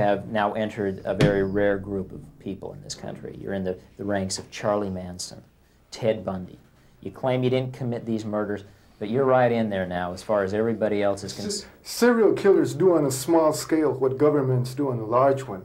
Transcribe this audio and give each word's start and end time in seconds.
was 0.00 0.16
dope. 0.16 0.24
You 0.24 0.32
have 0.32 0.32
now 0.32 0.52
entered 0.54 1.02
a 1.04 1.14
very 1.14 1.44
rare 1.44 1.78
group 1.78 2.12
of 2.12 2.20
people 2.38 2.72
in 2.72 2.82
this 2.82 2.94
country. 2.94 3.38
You're 3.40 3.54
in 3.54 3.64
the, 3.64 3.78
the 3.96 4.04
ranks 4.04 4.38
of 4.38 4.50
Charlie 4.50 4.90
Manson, 4.90 5.42
Ted 5.90 6.24
Bundy. 6.24 6.58
You 7.00 7.10
claim 7.10 7.42
you 7.42 7.50
didn't 7.50 7.72
commit 7.72 8.04
these 8.04 8.24
murders, 8.24 8.64
but 8.98 9.08
you're 9.08 9.24
right 9.24 9.50
in 9.50 9.70
there 9.70 9.86
now 9.86 10.12
as 10.12 10.22
far 10.22 10.44
as 10.44 10.52
everybody 10.52 11.02
else 11.02 11.24
is 11.24 11.32
concerned. 11.32 11.70
Serial 11.82 12.34
killers 12.34 12.74
do 12.74 12.94
on 12.94 13.06
a 13.06 13.10
small 13.10 13.52
scale 13.52 13.92
what 13.92 14.18
governments 14.18 14.74
do 14.74 14.90
on 14.90 14.98
a 14.98 15.06
large 15.06 15.42
one. 15.44 15.64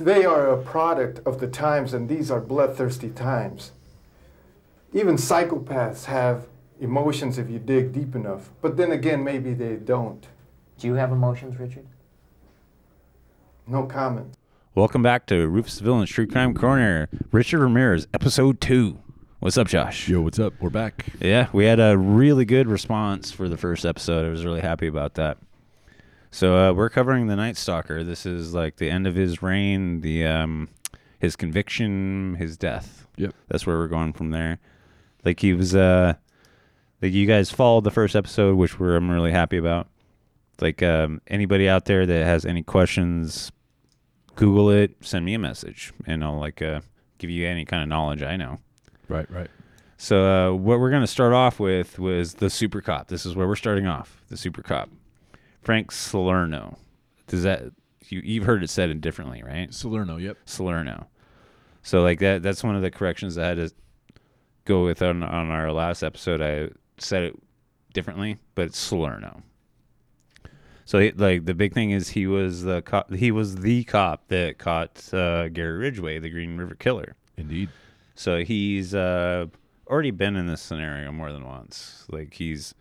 They 0.00 0.24
are 0.24 0.48
a 0.48 0.62
product 0.62 1.20
of 1.26 1.38
the 1.38 1.46
times, 1.46 1.94
and 1.94 2.08
these 2.08 2.30
are 2.30 2.40
bloodthirsty 2.40 3.10
times. 3.10 3.72
Even 4.92 5.16
psychopaths 5.16 6.06
have 6.06 6.46
emotions 6.80 7.38
if 7.38 7.48
you 7.48 7.58
dig 7.58 7.92
deep 7.92 8.14
enough, 8.14 8.50
but 8.60 8.76
then 8.76 8.92
again, 8.92 9.22
maybe 9.22 9.54
they 9.54 9.76
don't. 9.76 10.26
Do 10.78 10.88
you 10.88 10.94
have 10.94 11.12
emotions, 11.12 11.58
Richard? 11.58 11.86
No 13.66 13.84
comment. 13.84 14.34
Welcome 14.74 15.02
back 15.02 15.26
to 15.26 15.46
Rufus 15.48 15.78
Villain's 15.78 16.10
True 16.10 16.26
Crime 16.26 16.52
Corner. 16.52 17.08
Richard 17.30 17.60
Ramirez, 17.60 18.08
episode 18.12 18.60
two. 18.60 18.98
What's 19.38 19.56
up, 19.56 19.68
Josh? 19.68 20.08
Yo, 20.08 20.20
what's 20.20 20.40
up? 20.40 20.54
We're 20.60 20.70
back. 20.70 21.06
Yeah, 21.20 21.48
we 21.52 21.64
had 21.66 21.78
a 21.78 21.96
really 21.96 22.44
good 22.44 22.66
response 22.66 23.30
for 23.30 23.48
the 23.48 23.56
first 23.56 23.84
episode. 23.86 24.26
I 24.26 24.30
was 24.30 24.44
really 24.44 24.60
happy 24.62 24.88
about 24.88 25.14
that. 25.14 25.38
So 26.32 26.56
uh, 26.56 26.72
we're 26.72 26.90
covering 26.90 27.28
the 27.28 27.36
Night 27.36 27.56
Stalker. 27.56 28.02
This 28.02 28.26
is 28.26 28.52
like 28.52 28.76
the 28.76 28.90
end 28.90 29.06
of 29.06 29.14
his 29.14 29.42
reign, 29.42 30.00
the 30.00 30.26
um, 30.26 30.68
his 31.20 31.36
conviction, 31.36 32.34
his 32.36 32.56
death. 32.56 33.06
Yep. 33.16 33.34
That's 33.48 33.64
where 33.64 33.78
we're 33.78 33.88
going 33.88 34.12
from 34.12 34.30
there. 34.30 34.58
Like 35.24 35.38
he 35.38 35.54
was, 35.54 35.74
uh, 35.74 36.14
like 37.00 37.12
you 37.12 37.26
guys 37.26 37.50
followed 37.52 37.84
the 37.84 37.90
first 37.92 38.16
episode, 38.16 38.56
which 38.56 38.80
we're 38.80 38.96
I'm 38.96 39.08
really 39.08 39.30
happy 39.32 39.56
about. 39.56 39.86
Like 40.60 40.82
um, 40.82 41.20
anybody 41.26 41.68
out 41.68 41.86
there 41.86 42.06
that 42.06 42.24
has 42.24 42.44
any 42.44 42.62
questions, 42.62 43.50
Google 44.36 44.70
it, 44.70 44.96
send 45.00 45.24
me 45.24 45.34
a 45.34 45.38
message, 45.38 45.92
and 46.06 46.22
I'll 46.22 46.38
like 46.38 46.62
uh, 46.62 46.80
give 47.18 47.30
you 47.30 47.46
any 47.46 47.64
kind 47.64 47.82
of 47.82 47.88
knowledge 47.88 48.22
I 48.22 48.36
know. 48.36 48.58
Right, 49.08 49.30
right. 49.30 49.50
So 49.96 50.24
uh, 50.24 50.52
what 50.54 50.80
we're 50.80 50.90
going 50.90 51.02
to 51.02 51.06
start 51.06 51.32
off 51.32 51.60
with 51.60 51.98
was 51.98 52.34
the 52.34 52.50
super 52.50 52.80
cop. 52.80 53.08
This 53.08 53.24
is 53.24 53.36
where 53.36 53.46
we're 53.46 53.56
starting 53.56 53.86
off. 53.86 54.22
The 54.28 54.36
super 54.36 54.62
cop, 54.62 54.88
Frank 55.62 55.92
Salerno. 55.92 56.78
Does 57.26 57.44
that 57.44 57.64
you 58.08 58.20
you've 58.24 58.44
heard 58.44 58.62
it 58.62 58.70
said 58.70 59.00
differently, 59.00 59.42
right? 59.42 59.72
Salerno, 59.72 60.16
yep. 60.16 60.36
Salerno. 60.44 61.06
So 61.82 62.02
like 62.02 62.18
that 62.20 62.42
that's 62.42 62.62
one 62.62 62.76
of 62.76 62.82
the 62.82 62.90
corrections 62.90 63.38
I 63.38 63.46
had 63.46 63.56
to 63.56 63.70
go 64.64 64.84
with 64.84 65.02
on 65.02 65.22
on 65.22 65.50
our 65.50 65.72
last 65.72 66.02
episode. 66.02 66.40
I 66.40 66.70
said 66.98 67.22
it 67.22 67.42
differently, 67.92 68.38
but 68.54 68.66
it's 68.66 68.78
Salerno. 68.78 69.42
So 70.84 70.98
he, 70.98 71.12
like 71.12 71.44
the 71.44 71.54
big 71.54 71.72
thing 71.72 71.90
is 71.90 72.10
he 72.10 72.26
was 72.26 72.62
the 72.62 72.82
cop. 72.82 73.12
He 73.12 73.30
was 73.30 73.56
the 73.56 73.84
cop 73.84 74.28
that 74.28 74.58
caught 74.58 75.12
uh, 75.14 75.48
Gary 75.48 75.78
Ridgway, 75.78 76.18
the 76.18 76.30
Green 76.30 76.56
River 76.56 76.74
Killer. 76.74 77.16
Indeed. 77.36 77.68
So 78.14 78.44
he's 78.44 78.94
uh, 78.94 79.46
already 79.86 80.10
been 80.10 80.36
in 80.36 80.46
this 80.46 80.60
scenario 80.60 81.12
more 81.12 81.32
than 81.32 81.46
once. 81.46 82.06
Like 82.10 82.34
he's 82.34 82.74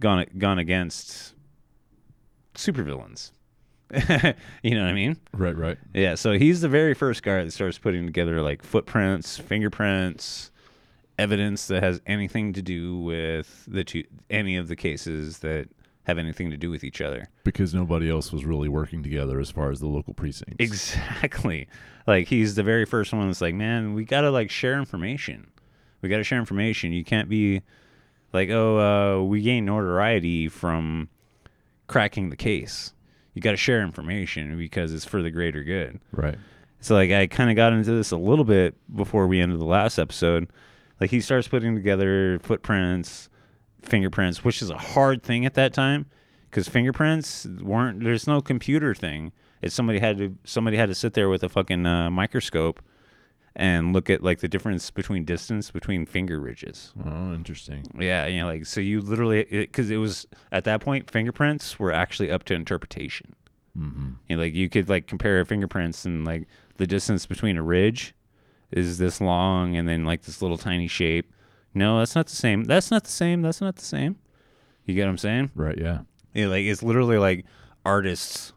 gone 0.00 0.26
gone 0.36 0.58
against 0.58 1.34
supervillains. 2.54 3.32
you 4.62 4.74
know 4.74 4.82
what 4.82 4.90
I 4.90 4.92
mean? 4.92 5.16
Right, 5.32 5.56
right. 5.56 5.78
Yeah. 5.94 6.14
So 6.14 6.32
he's 6.32 6.60
the 6.60 6.68
very 6.68 6.92
first 6.92 7.22
guy 7.22 7.42
that 7.44 7.52
starts 7.52 7.78
putting 7.78 8.04
together 8.04 8.42
like 8.42 8.62
footprints, 8.62 9.38
fingerprints, 9.38 10.50
evidence 11.18 11.66
that 11.68 11.82
has 11.82 12.00
anything 12.06 12.52
to 12.52 12.62
do 12.62 12.98
with 12.98 13.64
the 13.66 13.84
two, 13.84 14.04
any 14.28 14.56
of 14.56 14.68
the 14.68 14.76
cases 14.76 15.38
that 15.38 15.68
have 16.08 16.18
anything 16.18 16.50
to 16.50 16.56
do 16.56 16.70
with 16.70 16.82
each 16.82 17.02
other. 17.02 17.28
Because 17.44 17.74
nobody 17.74 18.10
else 18.10 18.32
was 18.32 18.46
really 18.46 18.68
working 18.68 19.02
together 19.02 19.38
as 19.38 19.50
far 19.50 19.70
as 19.70 19.78
the 19.78 19.86
local 19.86 20.14
precincts. 20.14 20.56
Exactly. 20.58 21.68
Like 22.06 22.26
he's 22.28 22.54
the 22.54 22.62
very 22.62 22.86
first 22.86 23.12
one 23.12 23.26
that's 23.26 23.42
like, 23.42 23.54
man, 23.54 23.92
we 23.92 24.04
gotta 24.04 24.30
like 24.30 24.50
share 24.50 24.78
information. 24.78 25.50
We 26.00 26.08
gotta 26.08 26.24
share 26.24 26.38
information. 26.38 26.92
You 26.92 27.04
can't 27.04 27.28
be 27.28 27.60
like, 28.32 28.48
oh, 28.48 28.78
uh, 29.20 29.24
we 29.24 29.42
gain 29.42 29.66
notoriety 29.66 30.48
from 30.48 31.10
cracking 31.88 32.30
the 32.30 32.36
case. 32.36 32.94
You 33.34 33.42
gotta 33.42 33.58
share 33.58 33.82
information 33.82 34.56
because 34.56 34.94
it's 34.94 35.04
for 35.04 35.22
the 35.22 35.30
greater 35.30 35.62
good. 35.62 36.00
Right. 36.10 36.38
So 36.80 36.94
like 36.94 37.10
I 37.10 37.26
kind 37.26 37.50
of 37.50 37.56
got 37.56 37.74
into 37.74 37.92
this 37.92 38.12
a 38.12 38.16
little 38.16 38.46
bit 38.46 38.74
before 38.96 39.26
we 39.26 39.40
ended 39.40 39.60
the 39.60 39.66
last 39.66 39.98
episode. 39.98 40.48
Like 41.02 41.10
he 41.10 41.20
starts 41.20 41.48
putting 41.48 41.74
together 41.74 42.38
footprints, 42.38 43.28
fingerprints, 43.82 44.44
which 44.44 44.62
is 44.62 44.70
a 44.70 44.78
hard 44.78 45.22
thing 45.22 45.46
at 45.46 45.54
that 45.54 45.72
time 45.72 46.06
because 46.50 46.68
fingerprints 46.68 47.46
weren't. 47.60 48.02
There's 48.02 48.26
no 48.26 48.40
computer 48.40 48.94
thing. 48.94 49.32
It's 49.62 49.74
somebody 49.74 49.98
had 49.98 50.18
to 50.18 50.36
somebody 50.44 50.76
had 50.76 50.88
to 50.88 50.94
sit 50.94 51.14
there 51.14 51.28
with 51.28 51.42
a 51.42 51.48
fucking 51.48 51.84
uh, 51.86 52.10
microscope 52.10 52.82
and 53.56 53.92
look 53.92 54.08
at 54.08 54.22
like 54.22 54.38
the 54.38 54.48
difference 54.48 54.90
between 54.90 55.24
distance 55.24 55.70
between 55.70 56.06
finger 56.06 56.38
ridges. 56.38 56.92
Oh, 57.04 57.34
interesting. 57.34 57.84
Yeah, 57.98 58.26
you 58.26 58.40
know, 58.40 58.46
like 58.46 58.66
so 58.66 58.80
you 58.80 59.00
literally 59.00 59.44
because 59.44 59.90
it, 59.90 59.96
was 59.96 60.26
at 60.52 60.64
that 60.64 60.80
point 60.80 61.10
fingerprints 61.10 61.78
were 61.78 61.92
actually 61.92 62.30
up 62.30 62.44
to 62.44 62.54
interpretation. 62.54 63.34
Mm-hmm. 63.76 64.10
You 64.28 64.36
know, 64.36 64.42
like 64.42 64.54
you 64.54 64.68
could 64.68 64.88
like 64.88 65.06
compare 65.06 65.44
fingerprints 65.44 66.04
and 66.04 66.24
like 66.24 66.46
the 66.76 66.86
distance 66.86 67.26
between 67.26 67.56
a 67.56 67.62
ridge 67.62 68.14
is 68.70 68.98
this 68.98 69.20
long 69.20 69.76
and 69.76 69.88
then 69.88 70.04
like 70.04 70.22
this 70.22 70.40
little 70.40 70.58
tiny 70.58 70.86
shape. 70.86 71.32
No, 71.74 71.98
that's 71.98 72.14
not 72.14 72.26
the 72.26 72.36
same. 72.36 72.64
That's 72.64 72.90
not 72.90 73.04
the 73.04 73.10
same. 73.10 73.42
That's 73.42 73.60
not 73.60 73.76
the 73.76 73.84
same. 73.84 74.16
You 74.84 74.94
get 74.94 75.04
what 75.04 75.10
I'm 75.10 75.18
saying? 75.18 75.50
Right, 75.54 75.78
yeah. 75.78 76.00
Yeah, 76.34 76.46
like 76.46 76.64
it's 76.64 76.82
literally 76.82 77.18
like 77.18 77.44
artists 77.84 78.52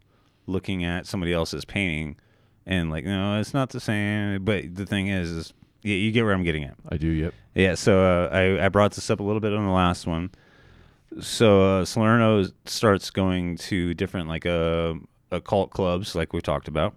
looking 0.48 0.84
at 0.84 1.06
somebody 1.06 1.34
else's 1.34 1.66
painting 1.66 2.16
and 2.66 2.90
like, 2.90 3.06
no, 3.06 3.40
it's 3.40 3.54
not 3.54 3.70
the 3.70 3.80
same. 3.80 4.44
But 4.44 4.76
the 4.76 4.86
thing 4.86 5.08
is, 5.08 5.30
is 5.30 5.54
yeah, 5.84 5.96
you 5.96 6.12
get 6.12 6.24
where 6.24 6.34
I'm 6.34 6.44
getting 6.44 6.64
at. 6.64 6.76
I 6.90 6.98
do, 6.98 7.08
yep. 7.08 7.34
Yeah, 7.56 7.76
so 7.76 8.02
uh, 8.02 8.30
I, 8.36 8.66
I 8.66 8.70
brought 8.70 8.94
this 8.94 9.10
up 9.10 9.20
a 9.20 9.24
little 9.24 9.40
bit 9.40 9.54
on 9.54 9.66
the 9.66 9.72
last 9.72 10.08
one. 10.08 10.32
So 11.20 11.80
uh, 11.80 11.86
Salerno 11.86 12.46
starts 12.66 13.10
going 13.10 13.58
to 13.58 13.94
different 13.94 14.30
like 14.30 14.46
uh, 14.46 14.94
occult 15.32 15.72
clubs, 15.72 16.16
like 16.16 16.32
we 16.34 16.42
talked 16.42 16.68
about, 16.68 16.96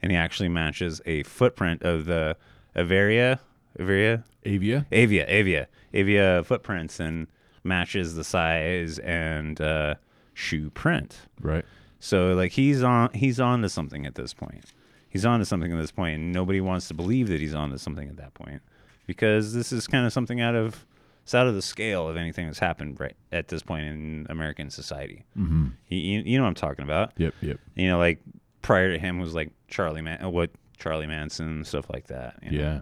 and 0.00 0.10
he 0.10 0.16
actually 0.16 0.48
matches 0.48 1.02
a 1.04 1.22
footprint 1.24 1.82
of 1.82 2.06
the 2.06 2.36
Averia, 2.74 3.40
Averia, 3.78 4.24
Avia? 4.44 4.86
Avia, 4.92 5.26
Avia, 5.28 5.68
Avia 5.94 6.44
footprints, 6.44 7.00
and 7.00 7.26
matches 7.64 8.14
the 8.14 8.24
size 8.24 8.98
and 9.00 9.60
uh, 9.60 9.94
shoe 10.34 10.70
print. 10.70 11.20
Right. 11.40 11.64
So 12.00 12.34
like 12.34 12.52
he's 12.52 12.82
on 12.82 13.12
he's 13.12 13.38
on 13.38 13.62
to 13.62 13.68
something 13.68 14.06
at 14.06 14.14
this 14.14 14.34
point. 14.34 14.64
He's 15.08 15.24
on 15.24 15.40
to 15.40 15.44
something 15.44 15.70
at 15.72 15.78
this 15.78 15.92
point, 15.92 16.16
and 16.16 16.32
nobody 16.32 16.60
wants 16.60 16.88
to 16.88 16.94
believe 16.94 17.28
that 17.28 17.40
he's 17.40 17.54
on 17.54 17.70
to 17.70 17.78
something 17.78 18.08
at 18.08 18.16
that 18.16 18.34
point 18.34 18.62
because 19.06 19.52
this 19.52 19.72
is 19.72 19.86
kind 19.86 20.06
of 20.06 20.12
something 20.12 20.40
out 20.40 20.54
of 20.54 20.86
it's 21.22 21.34
out 21.34 21.46
of 21.46 21.54
the 21.54 21.62
scale 21.62 22.08
of 22.08 22.16
anything 22.16 22.46
that's 22.46 22.58
happened 22.58 22.98
right 22.98 23.14
at 23.30 23.48
this 23.48 23.62
point 23.62 23.86
in 23.86 24.26
American 24.28 24.70
society. 24.70 25.24
Mm-hmm. 25.38 25.68
You, 25.88 25.98
you, 25.98 26.22
you 26.22 26.38
know 26.38 26.44
what 26.44 26.48
I'm 26.48 26.54
talking 26.54 26.82
about? 26.82 27.12
Yep, 27.16 27.34
yep. 27.40 27.58
You 27.76 27.88
know, 27.88 27.98
like 27.98 28.20
prior 28.62 28.92
to 28.92 28.98
him 28.98 29.20
was 29.20 29.34
like 29.34 29.50
Charlie 29.68 30.02
Man, 30.02 30.32
what 30.32 30.50
Charlie 30.78 31.06
Manson 31.06 31.64
stuff 31.64 31.88
like 31.90 32.08
that. 32.08 32.38
you 32.42 32.58
know? 32.58 32.64
Yeah. 32.64 32.80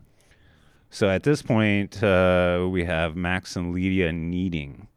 So 0.90 1.08
at 1.08 1.22
this 1.22 1.40
point, 1.40 2.02
uh, 2.02 2.66
we 2.70 2.84
have 2.84 3.14
Max 3.16 3.54
and 3.56 3.72
Lydia 3.72 4.12
Kneiding. 4.12 4.88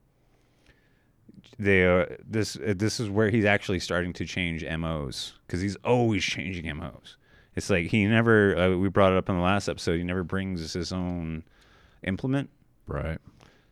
They 1.60 1.84
are 1.84 2.18
this. 2.28 2.56
uh, 2.56 2.74
This 2.76 3.00
is 3.00 3.10
where 3.10 3.30
he's 3.30 3.46
actually 3.46 3.80
starting 3.80 4.12
to 4.14 4.26
change 4.26 4.66
MOs 4.66 5.34
because 5.46 5.62
he's 5.62 5.76
always 5.78 6.24
changing 6.24 6.76
MOs. 6.76 7.18
It's 7.56 7.70
like 7.70 7.88
he 7.88 8.06
never. 8.06 8.58
Uh, 8.58 8.78
we 8.78 8.90
brought 8.90 9.12
it 9.12 9.18
up 9.18 9.30
in 9.30 9.36
the 9.38 9.42
last 9.44 9.70
episode. 9.70 9.98
He 9.98 10.04
never 10.04 10.24
brings 10.24 10.74
his 10.74 10.92
own 10.92 11.44
implement. 12.04 12.50
Right. 12.88 13.20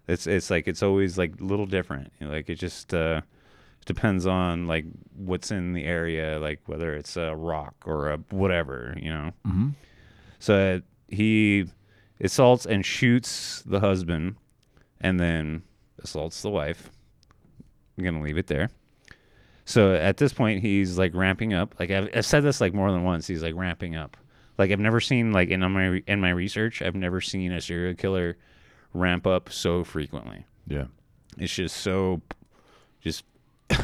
It's 0.08 0.28
it's 0.28 0.52
like 0.52 0.68
it's 0.68 0.84
always 0.84 1.18
like 1.18 1.42
a 1.42 1.44
little 1.44 1.66
different. 1.66 2.14
You 2.20 2.28
know, 2.28 2.34
like 2.34 2.50
it 2.50 2.56
just 2.56 2.94
uh, 2.94 3.22
depends 3.88 4.28
on 4.28 4.68
like 4.68 4.86
what's 5.16 5.50
in 5.50 5.74
the 5.74 5.84
area, 5.86 6.40
like 6.40 6.60
whether 6.68 6.94
it's 6.94 7.18
a 7.18 7.36
rock 7.36 7.74
or 7.86 8.12
a 8.12 8.18
whatever. 8.30 8.96
You 9.02 9.10
know. 9.10 9.32
Mm-hmm. 9.48 9.70
So 10.38 10.76
uh, 10.76 10.80
he 11.08 11.66
assaults 12.22 12.66
and 12.66 12.86
shoots 12.86 13.64
the 13.66 13.80
husband, 13.80 14.36
and 15.00 15.20
then 15.20 15.64
assaults 16.04 16.42
the 16.42 16.50
wife. 16.50 16.90
I'm 17.98 18.04
gonna 18.04 18.22
leave 18.22 18.38
it 18.38 18.48
there. 18.48 18.70
So 19.66 19.94
at 19.94 20.18
this 20.18 20.34
point, 20.34 20.62
he's 20.62 20.98
like 20.98 21.14
ramping 21.14 21.54
up. 21.54 21.76
Like 21.80 21.92
I've, 21.92 22.10
I've 22.16 22.26
said 22.26 22.44
this 22.44 22.62
like 22.62 22.74
more 22.74 22.92
than 22.92 23.04
once. 23.04 23.28
He's 23.28 23.44
like 23.44 23.56
ramping 23.56 23.96
up. 23.96 24.18
Like 24.58 24.72
I've 24.72 24.80
never 24.80 25.00
seen 25.00 25.32
like 25.32 25.50
in 25.50 25.60
my 25.72 26.04
in 26.08 26.20
my 26.20 26.32
research, 26.32 26.82
I've 26.82 26.96
never 26.96 27.22
seen 27.22 27.52
a 27.52 27.62
serial 27.62 27.96
killer 27.96 28.38
ramp 28.94 29.26
up 29.26 29.52
so 29.52 29.84
frequently. 29.84 30.46
Yeah. 30.68 30.86
It's 31.38 31.54
just 31.54 31.78
so, 31.78 32.22
just 33.00 33.24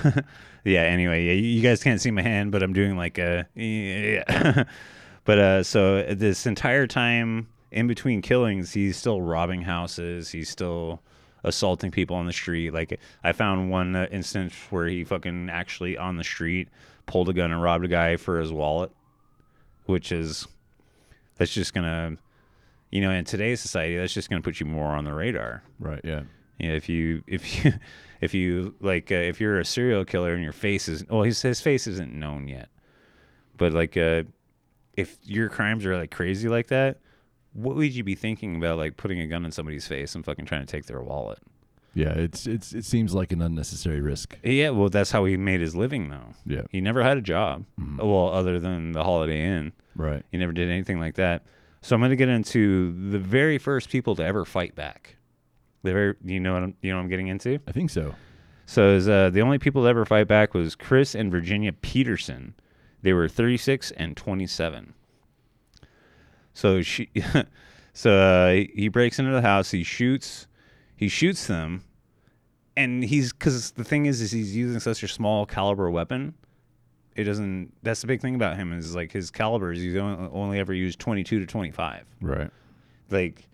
yeah. 0.65 0.81
Anyway, 0.81 1.25
yeah, 1.25 1.33
you, 1.33 1.47
you 1.47 1.61
guys 1.61 1.81
can't 1.81 2.01
see 2.01 2.11
my 2.11 2.21
hand, 2.21 2.51
but 2.51 2.61
I'm 2.61 2.73
doing 2.73 2.97
like 2.97 3.17
a 3.17 3.47
yeah. 3.55 4.63
but 5.23 5.39
uh, 5.39 5.63
so 5.63 6.03
this 6.03 6.45
entire 6.45 6.87
time 6.87 7.47
in 7.71 7.87
between 7.87 8.21
killings, 8.21 8.73
he's 8.73 8.97
still 8.97 9.21
robbing 9.21 9.61
houses. 9.61 10.29
He's 10.29 10.49
still 10.49 11.01
assaulting 11.43 11.91
people 11.91 12.15
on 12.15 12.25
the 12.25 12.33
street. 12.33 12.73
Like 12.73 12.99
I 13.23 13.31
found 13.31 13.69
one 13.69 13.95
uh, 13.95 14.07
instance 14.11 14.53
where 14.69 14.87
he 14.87 15.03
fucking 15.03 15.49
actually 15.49 15.97
on 15.97 16.17
the 16.17 16.23
street 16.23 16.69
pulled 17.05 17.29
a 17.29 17.33
gun 17.33 17.51
and 17.51 17.61
robbed 17.61 17.85
a 17.85 17.87
guy 17.87 18.17
for 18.17 18.39
his 18.39 18.51
wallet, 18.51 18.91
which 19.85 20.11
is 20.11 20.47
that's 21.35 21.53
just 21.53 21.73
gonna, 21.73 22.17
you 22.91 23.01
know, 23.01 23.11
in 23.11 23.25
today's 23.25 23.61
society, 23.61 23.97
that's 23.97 24.13
just 24.13 24.29
gonna 24.29 24.41
put 24.41 24.59
you 24.59 24.65
more 24.65 24.89
on 24.89 25.05
the 25.05 25.13
radar. 25.13 25.63
Right. 25.79 26.01
Yeah. 26.03 26.21
Know, 26.59 26.73
if 26.73 26.89
you 26.89 27.23
if 27.27 27.65
you 27.65 27.73
if 28.21 28.33
you 28.33 28.75
like 28.79 29.11
uh, 29.11 29.15
if 29.15 29.39
you're 29.39 29.59
a 29.59 29.65
serial 29.65 30.05
killer 30.05 30.33
and 30.33 30.43
your 30.43 30.53
face 30.53 30.87
is 30.87 31.05
well 31.09 31.23
his 31.23 31.41
his 31.41 31.61
face 31.61 31.87
isn't 31.87 32.13
known 32.13 32.47
yet, 32.47 32.69
but 33.57 33.73
like 33.73 33.97
uh, 33.97 34.23
if 34.93 35.17
your 35.23 35.49
crimes 35.49 35.85
are 35.85 35.97
like 35.97 36.11
crazy 36.11 36.49
like 36.49 36.67
that, 36.67 36.99
what 37.57 37.75
would 37.75 37.95
you 37.95 38.03
be 38.03 38.15
thinking 38.15 38.55
about 38.55 38.77
like 38.77 38.97
putting 38.97 39.19
a 39.19 39.27
gun 39.27 39.43
in 39.43 39.51
somebody's 39.51 39.87
face 39.87 40.13
and 40.13 40.23
fucking 40.23 40.45
trying 40.45 40.65
to 40.65 40.71
take 40.71 40.85
their 40.85 41.01
wallet? 41.01 41.39
Yeah. 41.95 42.13
It's 42.13 42.45
it's 42.45 42.73
it 42.73 42.85
seems 42.85 43.15
like 43.15 43.31
an 43.31 43.41
unnecessary 43.41 43.99
risk. 43.99 44.37
Yeah, 44.43 44.69
well 44.69 44.89
that's 44.89 45.11
how 45.11 45.25
he 45.25 45.35
made 45.37 45.61
his 45.61 45.75
living 45.75 46.09
though. 46.09 46.35
Yeah. 46.45 46.61
He 46.69 46.81
never 46.81 47.01
had 47.01 47.17
a 47.17 47.21
job, 47.21 47.65
well 47.97 48.29
other 48.29 48.59
than 48.59 48.91
the 48.91 49.03
Holiday 49.03 49.43
Inn. 49.43 49.73
Right. 49.95 50.23
He 50.31 50.37
never 50.37 50.53
did 50.53 50.69
anything 50.69 50.99
like 50.99 51.15
that. 51.15 51.43
So 51.81 51.95
I'm 51.95 52.01
going 52.01 52.09
to 52.11 52.15
get 52.15 52.29
into 52.29 52.91
the 53.11 53.19
very 53.19 53.57
first 53.57 53.89
people 53.89 54.15
to 54.17 54.23
ever 54.23 54.45
fight 54.45 54.75
back. 54.75 55.15
The 55.83 55.93
very, 55.93 56.15
you 56.23 56.39
know 56.39 56.53
what 56.53 56.63
I'm, 56.63 56.75
you 56.81 56.91
know 56.91 56.97
what 56.97 57.03
I'm 57.03 57.09
getting 57.09 57.27
into. 57.27 57.59
I 57.67 57.71
think 57.71 57.89
so. 57.89 58.13
So 58.65 58.93
was, 58.95 59.07
uh, 59.07 59.29
the 59.29 59.41
only 59.41 59.57
people 59.57 59.83
to 59.83 59.87
ever 59.87 60.05
fight 60.05 60.27
back 60.27 60.53
was 60.53 60.75
Chris 60.75 61.15
and 61.15 61.31
Virginia 61.31 61.71
Peterson. 61.71 62.55
They 63.01 63.13
were 63.13 63.29
36 63.29 63.91
and 63.91 64.17
27. 64.17 64.93
So 66.57 66.81
she, 66.81 67.07
so 67.93 68.17
uh, 68.17 68.65
he 68.73 68.87
breaks 68.87 69.19
into 69.19 69.29
the 69.31 69.43
house. 69.43 69.69
He 69.69 69.83
shoots, 69.83 70.47
he 70.95 71.07
shoots 71.07 71.45
them, 71.45 71.83
and 72.75 73.03
he's 73.03 73.31
because 73.31 73.71
the 73.73 73.83
thing 73.83 74.07
is, 74.07 74.21
is 74.21 74.31
he's 74.31 74.55
using 74.55 74.79
such 74.79 75.03
a 75.03 75.07
small 75.07 75.45
caliber 75.45 75.91
weapon. 75.91 76.33
It 77.15 77.25
doesn't. 77.25 77.73
That's 77.83 78.01
the 78.01 78.07
big 78.07 78.21
thing 78.21 78.33
about 78.33 78.57
him 78.57 78.73
is 78.73 78.95
like 78.95 79.11
his 79.11 79.29
calibers. 79.29 79.79
He's 79.79 79.95
only, 79.97 80.29
only 80.33 80.57
ever 80.59 80.73
used 80.73 80.97
22 80.97 81.39
to 81.41 81.45
25 81.45 82.05
Right. 82.21 82.49
like 83.11 83.47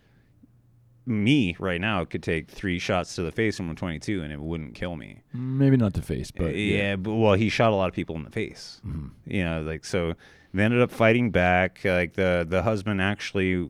me 1.05 1.57
right 1.59 1.81
now 1.81 2.05
could 2.05 2.23
take 2.23 2.49
three 2.49 2.79
shots 2.79 3.15
to 3.15 3.21
the 3.23 3.31
face 3.33 3.57
from 3.57 3.69
a 3.69 3.75
22 3.75 4.23
and 4.23 4.31
it 4.31 4.39
wouldn't 4.39 4.75
kill 4.75 4.95
me. 4.95 5.19
Maybe 5.33 5.75
not 5.75 5.91
the 5.91 6.01
face, 6.01 6.31
but 6.31 6.55
yeah, 6.55 6.95
but 6.95 7.15
well, 7.15 7.33
he 7.33 7.49
shot 7.49 7.73
a 7.73 7.75
lot 7.75 7.89
of 7.89 7.93
people 7.93 8.15
in 8.15 8.23
the 8.23 8.29
face. 8.31 8.79
You 9.25 9.43
know, 9.43 9.61
like 9.61 9.83
so 9.83 10.13
they 10.53 10.63
ended 10.63 10.81
up 10.81 10.91
fighting 10.91 11.31
back. 11.31 11.81
Like 11.83 12.13
the 12.13 12.45
the 12.47 12.63
husband 12.63 13.01
actually 13.01 13.69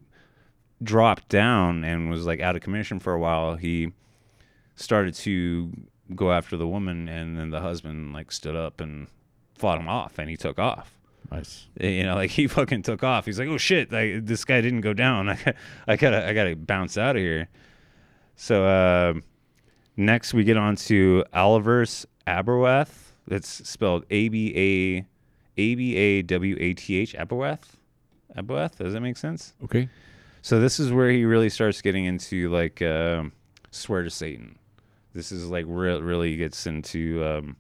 dropped 0.82 1.30
down 1.30 1.84
and 1.84 2.10
was 2.10 2.26
like 2.26 2.42
out 2.42 2.56
of 2.56 2.62
commission 2.62 3.00
for 3.00 3.14
a 3.14 3.20
while. 3.20 3.56
He 3.56 3.92
started 4.76 5.14
to 5.16 5.72
go 6.16 6.32
after 6.32 6.58
the 6.58 6.68
woman, 6.68 7.08
and 7.08 7.38
then 7.38 7.50
the 7.50 7.62
husband 7.62 8.14
like 8.14 8.32
stood 8.32 8.56
up 8.56 8.82
and 8.82 9.08
fought 9.56 9.80
him 9.80 9.88
off, 9.88 10.20
and 10.20 10.30
he 10.30 10.36
took 10.38 10.60
off. 10.60 10.94
Nice. 11.32 11.68
You 11.80 12.04
know, 12.04 12.16
like 12.16 12.32
he 12.40 12.48
fucking 12.48 12.82
took 12.84 13.04
off. 13.04 13.26
He's 13.26 13.40
like, 13.40 13.48
"Oh 13.48 13.58
shit! 13.58 13.92
Like 13.92 14.26
this 14.26 14.44
guy 14.46 14.62
didn't 14.62 14.82
go 14.82 14.94
down. 14.94 15.30
I, 15.30 15.36
got- 15.36 15.56
I 15.88 15.96
gotta, 15.96 16.28
I 16.30 16.34
gotta 16.34 16.56
bounce 16.56 16.98
out 16.98 17.16
of 17.16 17.22
here." 17.22 17.48
So 18.36 18.66
uh, 18.66 19.14
next 19.96 20.34
we 20.34 20.44
get 20.44 20.58
on 20.58 20.76
to 20.76 21.24
Alivers 21.34 22.06
Aberwath. 22.28 23.12
That's 23.28 23.48
spelled 23.70 24.06
A 24.10 24.28
B 24.28 24.54
A 24.56 25.06
A 25.58 25.76
B 25.76 25.96
A 25.96 26.22
W 26.24 26.58
A 26.60 26.74
T 26.74 26.98
H 26.98 27.14
Aberwath. 27.14 27.76
Aberwath. 28.38 28.78
Does 28.78 28.94
that 28.94 29.02
make 29.02 29.18
sense? 29.18 29.54
Okay. 29.64 29.90
So 30.42 30.60
this 30.60 30.80
is 30.80 30.92
where 30.92 31.10
he 31.10 31.26
really 31.26 31.50
starts 31.50 31.82
getting 31.82 32.06
into 32.06 32.50
like 32.50 32.82
um 32.82 33.32
swear 33.72 34.04
to 34.04 34.10
Satan. 34.10 34.58
This 35.14 35.32
is 35.32 35.48
like 35.50 35.66
re- 35.68 36.00
really 36.00 36.36
gets 36.38 36.66
into 36.66 37.24
um, 37.24 37.56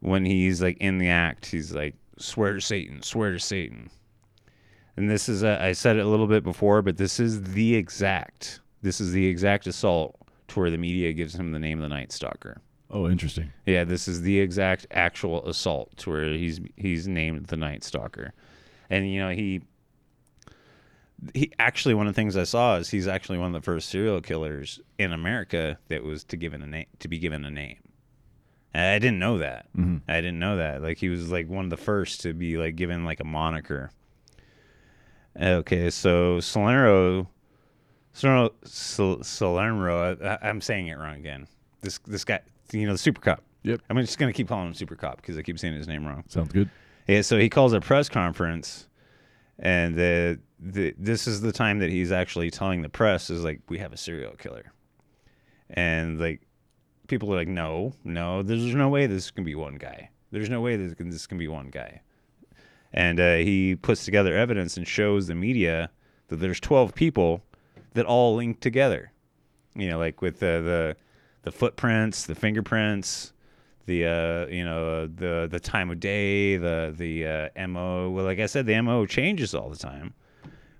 when 0.00 0.24
he's 0.24 0.60
like 0.60 0.78
in 0.78 0.98
the 0.98 1.08
act. 1.08 1.46
He's 1.46 1.72
like 1.72 1.94
swear 2.18 2.54
to 2.54 2.60
Satan, 2.60 3.02
swear 3.02 3.32
to 3.32 3.38
Satan. 3.38 3.90
And 4.96 5.10
this 5.10 5.28
is 5.28 5.42
a, 5.42 5.62
I 5.62 5.72
said 5.72 5.96
it 5.96 6.04
a 6.04 6.08
little 6.08 6.26
bit 6.26 6.42
before, 6.42 6.82
but 6.82 6.96
this 6.96 7.20
is 7.20 7.42
the 7.42 7.74
exact. 7.76 8.60
This 8.82 9.00
is 9.00 9.12
the 9.12 9.26
exact 9.26 9.66
assault 9.66 10.16
to 10.48 10.60
where 10.60 10.70
the 10.70 10.78
media 10.78 11.12
gives 11.12 11.34
him 11.34 11.52
the 11.52 11.58
name 11.58 11.78
of 11.78 11.82
the 11.82 11.94
Night 11.94 12.12
Stalker. 12.12 12.60
Oh, 12.90 13.08
interesting. 13.08 13.52
Yeah, 13.66 13.84
this 13.84 14.08
is 14.08 14.22
the 14.22 14.40
exact 14.40 14.86
actual 14.90 15.48
assault 15.48 15.96
to 15.98 16.10
where 16.10 16.24
he's 16.24 16.60
he's 16.76 17.06
named 17.06 17.46
the 17.46 17.56
Night 17.56 17.84
Stalker, 17.84 18.32
and 18.88 19.10
you 19.10 19.20
know 19.20 19.30
he 19.30 19.62
he 21.34 21.52
actually 21.58 21.94
one 21.94 22.06
of 22.06 22.14
the 22.14 22.16
things 22.16 22.36
I 22.36 22.44
saw 22.44 22.76
is 22.76 22.90
he's 22.90 23.06
actually 23.06 23.38
one 23.38 23.54
of 23.54 23.62
the 23.62 23.64
first 23.64 23.88
serial 23.88 24.20
killers 24.20 24.80
in 24.98 25.12
America 25.12 25.78
that 25.88 26.02
was 26.02 26.24
to 26.24 26.36
given 26.36 26.62
a 26.62 26.66
name 26.66 26.86
to 26.98 27.08
be 27.08 27.18
given 27.18 27.44
a 27.44 27.50
name. 27.50 27.78
And 28.72 28.84
I 28.84 28.98
didn't 28.98 29.18
know 29.18 29.38
that. 29.38 29.66
Mm-hmm. 29.76 29.98
I 30.08 30.16
didn't 30.16 30.38
know 30.38 30.56
that. 30.56 30.82
Like 30.82 30.98
he 30.98 31.08
was 31.08 31.30
like 31.30 31.48
one 31.48 31.64
of 31.64 31.70
the 31.70 31.76
first 31.76 32.20
to 32.22 32.32
be 32.32 32.56
like 32.56 32.76
given 32.76 33.04
like 33.04 33.20
a 33.20 33.24
moniker. 33.24 33.90
Okay, 35.40 35.90
so 35.90 36.40
Salerno, 36.40 37.28
Salerno, 38.12 38.50
Sal- 38.64 39.22
Salerno. 39.22 40.16
I, 40.22 40.38
I'm 40.42 40.60
saying 40.60 40.88
it 40.88 40.98
wrong 40.98 41.16
again. 41.16 41.46
This 41.82 41.98
this 42.06 42.24
guy, 42.24 42.40
you 42.72 42.86
know, 42.86 42.92
the 42.92 42.98
Super 42.98 43.20
Cop. 43.20 43.42
Yep. 43.62 43.82
I'm 43.90 43.96
just 43.98 44.18
gonna 44.18 44.32
keep 44.32 44.48
calling 44.48 44.68
him 44.68 44.74
Super 44.74 44.96
Cop 44.96 45.16
because 45.16 45.36
I 45.36 45.42
keep 45.42 45.58
saying 45.58 45.74
his 45.74 45.88
name 45.88 46.06
wrong. 46.06 46.24
Sounds 46.28 46.52
good. 46.52 46.70
Yeah, 47.06 47.22
so 47.22 47.38
he 47.38 47.48
calls 47.48 47.72
a 47.72 47.80
press 47.80 48.08
conference, 48.08 48.88
and 49.58 49.96
the, 49.96 50.38
the 50.58 50.94
this 50.98 51.26
is 51.26 51.40
the 51.40 51.52
time 51.52 51.80
that 51.80 51.90
he's 51.90 52.12
actually 52.12 52.50
telling 52.50 52.82
the 52.82 52.88
press 52.88 53.30
is 53.30 53.42
like 53.42 53.60
we 53.68 53.78
have 53.78 53.92
a 53.92 53.96
serial 53.96 54.32
killer, 54.32 54.72
and 55.68 56.20
like 56.20 56.42
people 57.08 57.32
are 57.32 57.36
like 57.36 57.48
no, 57.48 57.92
no, 58.04 58.42
there's 58.42 58.74
no 58.74 58.88
way 58.88 59.06
this 59.06 59.30
can 59.30 59.44
be 59.44 59.54
one 59.54 59.76
guy. 59.76 60.10
There's 60.30 60.48
no 60.48 60.60
way 60.60 60.76
this 60.76 60.94
can 60.94 61.10
this 61.10 61.26
can 61.26 61.38
be 61.38 61.48
one 61.48 61.70
guy, 61.70 62.02
and 62.92 63.18
uh, 63.18 63.36
he 63.36 63.76
puts 63.76 64.04
together 64.04 64.36
evidence 64.36 64.76
and 64.76 64.86
shows 64.86 65.26
the 65.26 65.34
media 65.34 65.90
that 66.28 66.36
there's 66.36 66.60
12 66.60 66.94
people 66.94 67.42
that 67.94 68.06
all 68.06 68.36
link 68.36 68.60
together. 68.60 69.12
You 69.74 69.88
know, 69.90 69.98
like 69.98 70.22
with 70.22 70.38
the 70.38 70.62
the, 70.64 70.96
the 71.42 71.52
footprints, 71.52 72.26
the 72.26 72.34
fingerprints, 72.34 73.32
the 73.86 74.06
uh, 74.06 74.46
you 74.46 74.64
know 74.64 75.06
the 75.06 75.48
the 75.50 75.60
time 75.60 75.90
of 75.90 76.00
day, 76.00 76.56
the 76.56 76.94
the 76.96 77.26
uh, 77.26 77.66
mo. 77.68 78.10
Well, 78.10 78.24
like 78.24 78.38
I 78.38 78.46
said, 78.46 78.66
the 78.66 78.80
mo 78.80 79.06
changes 79.06 79.54
all 79.54 79.68
the 79.68 79.76
time, 79.76 80.14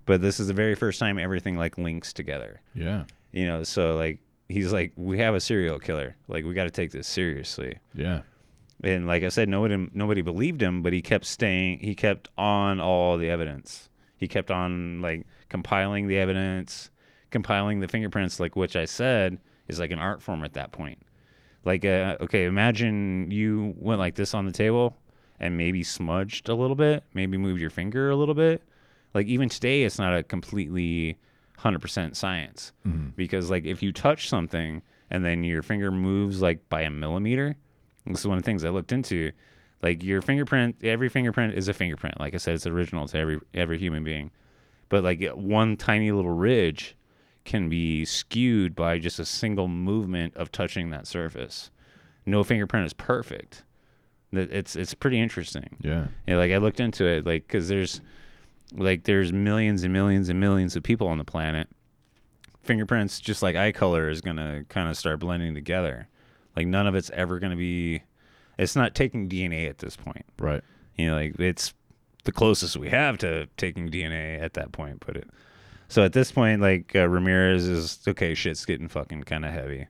but 0.07 0.21
this 0.21 0.41
is 0.41 0.49
the 0.49 0.55
very 0.55 0.75
first 0.75 0.99
time 0.99 1.19
everything 1.19 1.57
like 1.57 1.79
links 1.79 2.13
together. 2.13 2.61
Yeah. 2.75 3.05
You 3.33 3.47
know, 3.47 3.63
so 3.63 3.97
like 3.97 4.21
he's 4.49 4.73
like, 4.73 4.93
we 4.97 5.19
have 5.19 5.35
a 5.35 5.41
serial 5.41 5.79
killer. 5.79 6.17
Like 6.29 6.45
we 6.45 6.55
got 6.55 6.65
to 6.65 6.71
take 6.71 6.91
this 6.91 7.07
seriously. 7.07 7.79
Yeah. 7.95 8.23
And 8.83 9.07
like 9.07 9.23
I 9.23 9.29
said, 9.29 9.49
nobody 9.49 9.89
nobody 9.93 10.23
believed 10.23 10.63
him, 10.63 10.83
but 10.83 10.93
he 10.93 11.03
kept 11.03 11.27
staying. 11.27 11.81
He 11.81 11.95
kept 11.95 12.29
on 12.39 12.81
all 12.81 13.19
the 13.19 13.31
evidence. 13.31 13.89
He 14.17 14.29
kept 14.29 14.51
on 14.51 15.01
like 15.01 15.27
compiling 15.49 16.07
the 16.07 16.19
evidence, 16.19 16.91
compiling 17.31 17.81
the 17.81 17.89
fingerprints, 17.89 18.39
like 18.39 18.57
which 18.57 18.77
I 18.77 18.85
said 18.85 19.39
is 19.71 19.81
like 19.81 19.91
an 19.91 19.99
art 19.99 20.23
form 20.23 20.45
at 20.45 20.53
that 20.55 20.73
point. 20.73 20.99
Like, 21.65 21.85
uh, 21.85 22.17
okay, 22.21 22.45
imagine 22.45 23.31
you 23.31 23.75
went 23.79 23.99
like 23.99 24.15
this 24.15 24.35
on 24.35 24.47
the 24.47 24.53
table 24.53 24.97
and 25.39 25.57
maybe 25.57 25.83
smudged 25.83 26.49
a 26.49 26.55
little 26.55 26.77
bit, 26.77 27.03
maybe 27.15 27.37
moved 27.37 27.61
your 27.61 27.71
finger 27.71 28.11
a 28.11 28.17
little 28.17 28.35
bit. 28.35 28.63
Like 29.15 29.27
even 29.27 29.49
today, 29.49 29.83
it's 29.83 29.99
not 29.99 30.17
a 30.17 30.23
completely 30.23 31.19
hundred 31.59 31.81
percent 31.81 32.17
science 32.17 32.73
because 33.17 33.51
like 33.51 33.65
if 33.67 33.83
you 33.83 33.93
touch 33.93 34.29
something 34.31 34.81
and 35.11 35.25
then 35.25 35.45
your 35.45 35.63
finger 35.63 35.91
moves 35.91 36.41
like 36.41 36.67
by 36.71 36.83
a 36.83 36.91
millimeter, 36.91 37.57
this 38.07 38.21
is 38.21 38.27
one 38.27 38.39
of 38.39 38.43
the 38.43 38.47
things 38.47 38.65
I 38.65 38.71
looked 38.71 38.93
into. 38.93 39.33
Like 39.83 40.03
your 40.03 40.23
fingerprint, 40.23 40.77
every 40.83 41.09
fingerprint 41.09 41.55
is 41.55 41.69
a 41.69 41.75
fingerprint. 41.75 42.19
Like 42.21 42.35
I 42.35 42.39
said, 42.39 42.55
it's 42.55 42.67
original 42.67 43.07
to 43.09 43.19
every 43.19 43.41
every 43.53 43.79
human 43.79 44.05
being. 44.05 44.31
But 44.89 45.05
like 45.05 45.23
one 45.35 45.77
tiny 45.77 46.11
little 46.13 46.33
ridge 46.33 46.97
can 47.45 47.69
be 47.69 48.05
skewed 48.05 48.75
by 48.75 48.99
just 48.99 49.19
a 49.19 49.25
single 49.25 49.69
movement 49.69 50.37
of 50.37 50.53
touching 50.53 50.91
that 50.91 51.07
surface. 51.07 51.71
No 52.27 52.45
fingerprint 52.45 52.87
is 52.87 52.93
perfect. 52.93 53.65
That 54.33 54.53
it's 54.53 54.77
it's 54.77 54.95
pretty 54.95 55.19
interesting. 55.19 55.77
Yeah. 55.81 56.09
Yeah, 56.27 56.37
like 56.37 56.53
I 56.53 56.59
looked 56.59 56.81
into 56.81 57.05
it, 57.05 57.27
like 57.27 57.47
because 57.47 57.69
there's 57.69 58.01
like 58.73 59.05
there's 59.05 59.33
millions 59.33 59.83
and 59.83 59.93
millions 59.93 60.29
and 60.29 60.39
millions 60.39 60.77
of 60.77 60.83
people 60.83 61.09
on 61.09 61.19
the 61.19 61.25
planet. 61.25 61.69
Fingerprints, 62.63 63.21
just 63.21 63.43
like 63.43 63.57
eye 63.57 63.73
color, 63.73 64.09
is 64.09 64.21
gonna 64.21 64.65
kind 64.69 64.89
of 64.89 64.97
start 64.97 65.19
blending 65.19 65.55
together. 65.55 66.09
Like 66.55 66.67
none 66.67 66.87
of 66.87 66.95
it's 66.95 67.11
ever 67.11 67.39
gonna 67.39 67.57
be. 67.57 68.03
It's 68.59 68.77
not 68.77 68.95
taking 68.95 69.29
DNA 69.29 69.69
at 69.69 69.79
this 69.79 69.97
point. 69.97 70.27
Right. 70.39 70.63
You 70.97 71.07
know, 71.07 71.15
like 71.17 71.41
it's 71.41 71.73
the 72.25 72.33
closest 72.33 72.77
we 72.77 72.91
have 72.91 73.17
to 73.19 73.49
taking 73.57 73.89
DNA 73.89 74.41
at 74.41 74.55
that 74.55 74.71
point. 74.71 75.03
But 75.05 75.17
it. 75.17 75.31
So 75.91 76.03
at 76.05 76.13
this 76.15 76.33
point, 76.33 76.63
like 76.63 76.95
uh, 76.97 77.07
Ramirez 77.09 77.67
is 77.69 77.99
okay. 78.09 78.35
Shit's 78.35 78.65
getting 78.65 78.89
fucking 78.89 79.25
kind 79.25 79.45
of 79.45 79.53
heavy. 79.53 79.89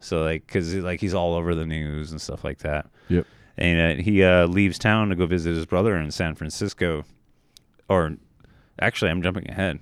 So 0.00 0.22
like, 0.22 0.46
cause 0.46 0.72
like 0.76 1.00
he's 1.00 1.14
all 1.14 1.34
over 1.34 1.54
the 1.56 1.66
news 1.66 2.12
and 2.12 2.20
stuff 2.20 2.44
like 2.44 2.58
that 2.58 2.86
Yep. 3.08 3.26
and 3.56 3.98
uh, 3.98 4.02
he 4.02 4.22
uh, 4.22 4.46
leaves 4.46 4.78
town 4.78 5.08
to 5.08 5.16
go 5.16 5.26
visit 5.26 5.56
his 5.56 5.66
brother 5.66 5.96
in 5.96 6.10
San 6.12 6.36
Francisco. 6.36 7.04
Or, 7.88 8.14
actually, 8.80 9.10
I'm 9.10 9.22
jumping 9.22 9.50
ahead. 9.50 9.80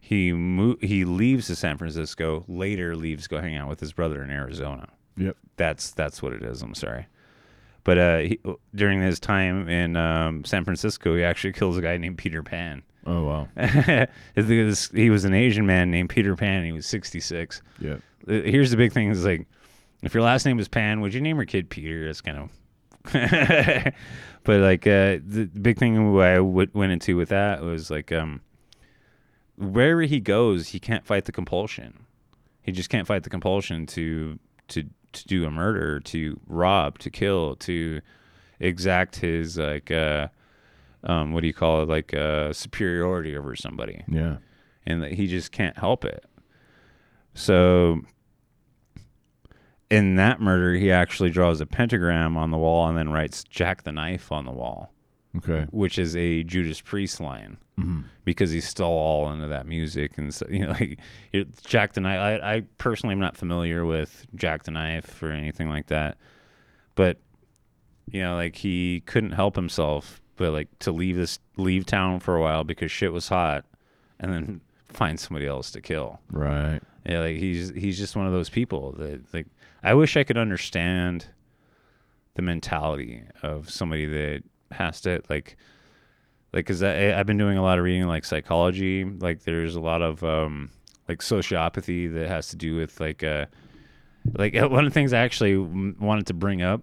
he 0.00 0.32
mo- 0.32 0.78
he 0.80 1.04
leaves 1.04 1.48
to 1.48 1.56
San 1.56 1.76
Francisco. 1.76 2.44
Later, 2.48 2.94
leaves 2.96 3.24
to 3.24 3.28
go 3.28 3.40
hang 3.40 3.56
out 3.56 3.68
with 3.68 3.80
his 3.80 3.92
brother 3.92 4.22
in 4.22 4.30
Arizona. 4.30 4.88
Yep. 5.18 5.36
That's 5.56 5.90
that's 5.90 6.22
what 6.22 6.32
it 6.32 6.42
is. 6.42 6.62
I'm 6.62 6.74
sorry, 6.74 7.06
but 7.84 7.98
uh, 7.98 8.18
he, 8.18 8.38
during 8.74 9.02
his 9.02 9.18
time 9.20 9.68
in 9.68 9.96
um, 9.96 10.44
San 10.44 10.64
Francisco, 10.64 11.14
he 11.16 11.24
actually 11.24 11.52
kills 11.60 11.76
a 11.76 11.82
guy 11.82 11.96
named 11.98 12.16
Peter 12.18 12.42
Pan. 12.42 12.82
Oh 13.06 13.24
wow. 13.24 13.48
He 14.34 15.10
was 15.10 15.24
an 15.24 15.34
Asian 15.34 15.66
man 15.66 15.90
named 15.90 16.10
Peter 16.10 16.36
Pan. 16.36 16.64
He 16.64 16.72
was 16.72 16.86
66. 16.86 17.62
Yeah. 17.80 17.96
Here's 18.26 18.70
the 18.70 18.76
big 18.76 18.92
thing: 18.92 19.10
is 19.10 19.24
like, 19.24 19.46
if 20.02 20.14
your 20.14 20.22
last 20.22 20.46
name 20.46 20.58
is 20.58 20.68
Pan, 20.68 21.00
would 21.00 21.14
you 21.14 21.20
name 21.20 21.36
your 21.36 21.46
kid 21.46 21.68
Peter? 21.70 22.06
That's 22.06 22.20
kind 22.20 22.38
of. 22.38 22.50
but 24.44 24.60
like 24.60 24.86
uh, 24.86 25.18
the 25.26 25.50
big 25.60 25.78
thing 25.78 25.98
I 26.20 26.36
w- 26.36 26.70
went 26.72 26.92
into 26.92 27.16
with 27.16 27.30
that 27.30 27.62
was 27.62 27.90
like, 27.90 28.12
um, 28.12 28.40
wherever 29.56 30.02
he 30.02 30.20
goes, 30.20 30.68
he 30.68 30.78
can't 30.78 31.04
fight 31.04 31.24
the 31.24 31.32
compulsion. 31.32 32.06
He 32.62 32.70
just 32.70 32.90
can't 32.90 33.08
fight 33.08 33.24
the 33.24 33.30
compulsion 33.30 33.86
to 33.86 34.38
to 34.68 34.84
to 35.12 35.26
do 35.26 35.44
a 35.44 35.50
murder, 35.50 36.00
to 36.00 36.38
rob, 36.46 36.98
to 37.00 37.10
kill, 37.10 37.56
to 37.56 38.00
exact 38.60 39.16
his 39.16 39.58
like 39.58 39.90
uh, 39.90 40.28
um, 41.04 41.32
what 41.32 41.40
do 41.40 41.46
you 41.46 41.54
call 41.54 41.82
it, 41.82 41.88
like 41.88 42.14
uh, 42.14 42.52
superiority 42.52 43.36
over 43.36 43.54
somebody 43.56 44.04
Yeah. 44.08 44.36
and 44.86 45.02
that 45.02 45.12
he 45.12 45.26
just 45.26 45.50
can't 45.52 45.76
help 45.78 46.04
it. 46.04 46.24
So 47.34 48.02
in 49.90 50.16
that 50.16 50.40
murder, 50.40 50.74
he 50.74 50.90
actually 50.90 51.30
draws 51.30 51.60
a 51.60 51.66
pentagram 51.66 52.36
on 52.36 52.50
the 52.50 52.58
wall 52.58 52.88
and 52.88 52.96
then 52.96 53.10
writes 53.10 53.44
Jack 53.44 53.82
the 53.84 53.92
Knife 53.92 54.32
on 54.32 54.44
the 54.46 54.50
wall, 54.52 54.92
Okay. 55.36 55.66
which 55.70 55.98
is 55.98 56.16
a 56.16 56.42
Judas 56.44 56.80
Priest 56.80 57.20
line 57.20 57.58
Mhm. 57.78 58.04
because 58.24 58.50
he's 58.52 58.66
still 58.68 58.86
all 58.86 59.30
into 59.32 59.48
that 59.48 59.66
music 59.66 60.16
and 60.18 60.32
so 60.34 60.46
you 60.50 60.60
know 60.66 60.70
like 60.72 60.98
Jack 61.64 61.92
the 61.94 62.00
Knife. 62.00 62.20
I, 62.42 62.54
I 62.56 62.60
personally 62.78 63.12
am 63.14 63.20
not 63.20 63.36
familiar 63.36 63.84
with 63.84 64.26
Jack 64.34 64.64
the 64.64 64.70
Knife 64.70 65.22
or 65.22 65.30
anything 65.30 65.68
like 65.68 65.88
that, 65.88 66.16
but 66.94 67.18
you 68.10 68.20
know 68.22 68.34
like 68.34 68.56
he 68.56 69.00
couldn't 69.06 69.32
help 69.32 69.56
himself 69.56 70.20
but 70.36 70.52
like 70.52 70.68
to 70.80 70.92
leave 70.92 71.16
this 71.16 71.38
leave 71.56 71.86
town 71.86 72.20
for 72.20 72.36
a 72.36 72.40
while 72.40 72.64
because 72.64 72.90
shit 72.90 73.12
was 73.12 73.28
hot, 73.28 73.64
and 74.18 74.32
then 74.32 74.60
find 74.88 75.18
somebody 75.18 75.46
else 75.46 75.70
to 75.72 75.80
kill. 75.80 76.20
Right. 76.30 76.80
Yeah, 77.06 77.20
like 77.20 77.36
he's 77.36 77.70
he's 77.70 77.98
just 77.98 78.16
one 78.16 78.26
of 78.26 78.32
those 78.32 78.48
people 78.48 78.92
that 78.92 79.22
like 79.34 79.46
I 79.82 79.94
wish 79.94 80.16
I 80.16 80.24
could 80.24 80.38
understand 80.38 81.26
the 82.34 82.42
mentality 82.42 83.22
of 83.42 83.68
somebody 83.70 84.06
that 84.06 84.42
has 84.70 85.00
to 85.02 85.20
like 85.28 85.56
like 86.52 86.66
because 86.66 86.82
I've 86.82 87.26
been 87.26 87.38
doing 87.38 87.58
a 87.58 87.62
lot 87.62 87.78
of 87.78 87.84
reading 87.84 88.06
like 88.06 88.24
psychology. 88.24 89.04
Like 89.04 89.42
there's 89.42 89.74
a 89.74 89.80
lot 89.80 90.02
of 90.02 90.22
um 90.22 90.70
like 91.08 91.20
sociopathy 91.20 92.12
that 92.14 92.28
has 92.28 92.48
to 92.48 92.56
do 92.56 92.76
with 92.76 93.00
like 93.00 93.24
uh 93.24 93.46
like 94.34 94.54
one 94.70 94.84
of 94.86 94.90
the 94.90 94.94
things 94.94 95.12
I 95.12 95.18
actually 95.18 95.56
wanted 95.56 96.26
to 96.26 96.34
bring 96.34 96.62
up. 96.62 96.82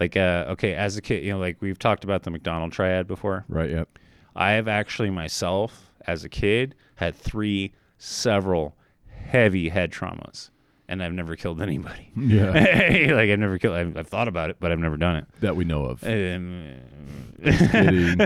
Like 0.00 0.16
uh 0.16 0.46
okay, 0.50 0.74
as 0.74 0.96
a 0.96 1.02
kid, 1.02 1.24
you 1.24 1.32
know, 1.32 1.38
like 1.38 1.60
we've 1.60 1.78
talked 1.78 2.04
about 2.04 2.22
the 2.24 2.30
McDonald 2.30 2.72
triad 2.72 3.06
before. 3.06 3.44
Right. 3.48 3.70
Yep. 3.70 3.98
I 4.36 4.52
have 4.52 4.66
actually 4.66 5.10
myself, 5.10 5.92
as 6.06 6.24
a 6.24 6.28
kid, 6.28 6.74
had 6.96 7.14
three 7.14 7.72
several 7.98 8.76
heavy 9.06 9.68
head 9.68 9.92
traumas, 9.92 10.50
and 10.88 11.02
I've 11.02 11.12
never 11.12 11.36
killed 11.36 11.62
anybody. 11.62 12.10
Yeah. 12.16 12.50
like 13.14 13.30
I've 13.30 13.38
never 13.38 13.58
killed. 13.58 13.76
I've, 13.76 13.96
I've 13.96 14.08
thought 14.08 14.26
about 14.26 14.50
it, 14.50 14.56
but 14.58 14.72
I've 14.72 14.80
never 14.80 14.96
done 14.96 15.16
it. 15.16 15.26
that 15.40 15.54
we 15.54 15.64
know 15.64 15.84
of. 15.84 16.02
Um, 16.02 16.74
kidding. 17.44 18.18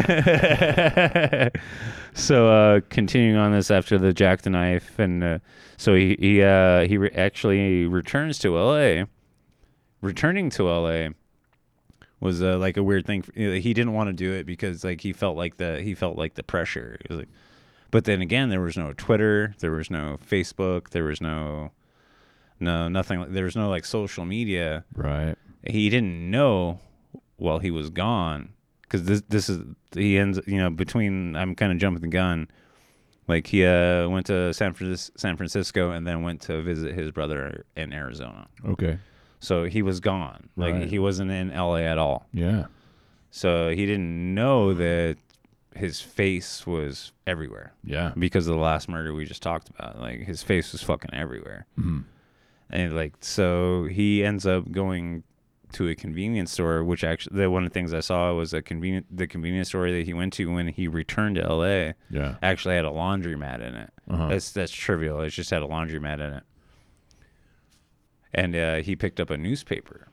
so 2.15 2.49
uh, 2.49 2.81
continuing 2.89 3.37
on 3.37 3.53
this 3.53 3.71
after 3.71 3.99
the 3.99 4.13
Jack 4.13 4.43
the 4.43 4.51
Knife, 4.51 4.99
and 4.99 5.23
uh, 5.23 5.39
so 5.77 5.95
he 5.95 6.17
he 6.19 6.43
uh, 6.43 6.87
he 6.87 6.97
re- 6.97 7.11
actually 7.15 7.87
returns 7.87 8.39
to 8.39 8.57
L.A. 8.57 9.07
Returning 10.01 10.49
to 10.51 10.69
L.A. 10.69 11.11
was 12.21 12.43
uh, 12.43 12.59
like 12.59 12.77
a 12.77 12.83
weird 12.83 13.07
thing. 13.07 13.23
For, 13.23 13.33
you 13.35 13.51
know, 13.51 13.61
he 13.61 13.73
didn't 13.75 13.93
want 13.93 14.09
to 14.09 14.13
do 14.13 14.33
it 14.33 14.45
because 14.47 14.85
like 14.85 15.01
he 15.01 15.13
felt 15.13 15.37
like 15.37 15.57
the 15.57 15.81
he 15.83 15.95
felt 15.95 16.17
like 16.19 16.35
the 16.35 16.43
pressure. 16.43 16.99
It 17.05 17.11
was 17.11 17.19
like, 17.21 17.29
but 17.91 18.05
then 18.05 18.21
again, 18.21 18.49
there 18.51 18.61
was 18.61 18.77
no 18.77 18.93
Twitter, 18.93 19.55
there 19.61 19.71
was 19.73 19.91
no 19.91 20.19
Facebook, 20.29 20.91
there 20.91 21.05
was 21.05 21.21
no 21.21 21.71
no 22.61 22.89
nothing. 22.89 23.33
There 23.33 23.45
was 23.45 23.57
no 23.57 23.69
like 23.69 23.85
social 23.85 24.25
media 24.25 24.85
Right. 24.95 25.37
he 25.67 25.89
didn't 25.89 26.31
know 26.31 26.81
while 27.37 27.61
he 27.61 27.71
was 27.71 27.89
gone 27.91 28.51
because 28.83 29.05
this 29.05 29.23
this 29.29 29.49
is 29.49 29.61
he 29.95 30.19
ends 30.19 30.41
you 30.47 30.59
know 30.59 30.71
between 30.71 31.37
I'm 31.37 31.55
kind 31.55 31.71
of 31.73 31.79
jumping 31.79 32.03
the 32.03 32.09
gun 32.09 32.49
like 33.29 33.47
he 33.47 33.65
uh, 33.65 34.09
went 34.09 34.27
to 34.27 34.53
San 34.55 34.73
Francisco, 34.75 35.13
San 35.19 35.37
Francisco 35.37 35.91
and 35.93 36.07
then 36.07 36.23
went 36.23 36.41
to 36.43 36.63
visit 36.63 36.95
his 36.95 37.13
brother 37.13 37.65
in 37.77 37.93
Arizona 37.93 38.49
Okay. 38.67 38.99
So 39.41 39.65
he 39.65 39.83
was 39.83 40.01
gone 40.01 40.49
like 40.57 40.75
Right. 40.75 40.89
he 40.89 40.99
wasn't 40.99 41.31
in 41.31 41.51
LA 41.51 41.77
at 41.83 41.99
all 41.99 42.27
Yeah. 42.33 42.67
so 43.31 43.71
he 43.71 43.87
didn't 43.87 44.35
know 44.35 44.75
that 44.75 45.17
his 45.75 46.01
face 46.01 46.67
was 46.67 47.13
everywhere 47.27 47.73
Yeah. 47.85 48.13
because 48.19 48.49
of 48.49 48.55
the 48.55 48.61
last 48.61 48.89
murder 48.89 49.15
we 49.15 49.25
just 49.25 49.43
talked 49.43 49.69
about 49.69 50.01
like 50.01 50.21
his 50.21 50.43
face 50.43 50.73
was 50.73 50.83
fucking 50.83 51.13
everywhere 51.15 51.67
Mhm. 51.79 52.05
and 52.71 52.97
like 52.97 53.15
so 53.21 53.85
he 53.85 54.25
ends 54.25 54.45
up 54.47 54.71
going 54.73 55.23
to 55.71 55.87
a 55.87 55.95
convenience 55.95 56.51
store 56.51 56.83
which 56.83 57.05
actually 57.05 57.37
the 57.39 57.51
one 57.51 57.63
of 57.63 57.69
the 57.71 57.75
things 57.75 57.93
i 57.93 58.01
saw 58.01 58.33
was 58.33 58.55
a 58.55 58.63
convenient 58.63 59.05
the 59.15 59.27
convenience 59.27 59.69
store 59.69 59.91
that 59.91 60.07
he 60.07 60.15
went 60.15 60.33
to 60.33 60.51
when 60.51 60.69
he 60.69 60.89
returned 60.89 61.37
to 61.37 61.47
la 61.53 61.93
Yeah. 62.11 62.37
actually 62.43 62.75
had 62.75 62.87
a 62.87 62.91
laundromat 62.91 63.61
in 63.61 63.75
it 63.75 63.91
Uh-huh. 64.09 64.29
that's 64.29 64.51
that's 64.51 64.73
trivial 64.73 65.21
it 65.21 65.29
just 65.31 65.51
had 65.51 65.63
a 65.63 65.67
laundromat 65.67 66.15
in 66.15 66.33
it 66.33 66.43
and 68.35 68.55
uh, 68.57 68.77
he 68.77 68.95
picked 68.97 69.21
up 69.21 69.31
a 69.31 69.37
newspaper 69.37 70.09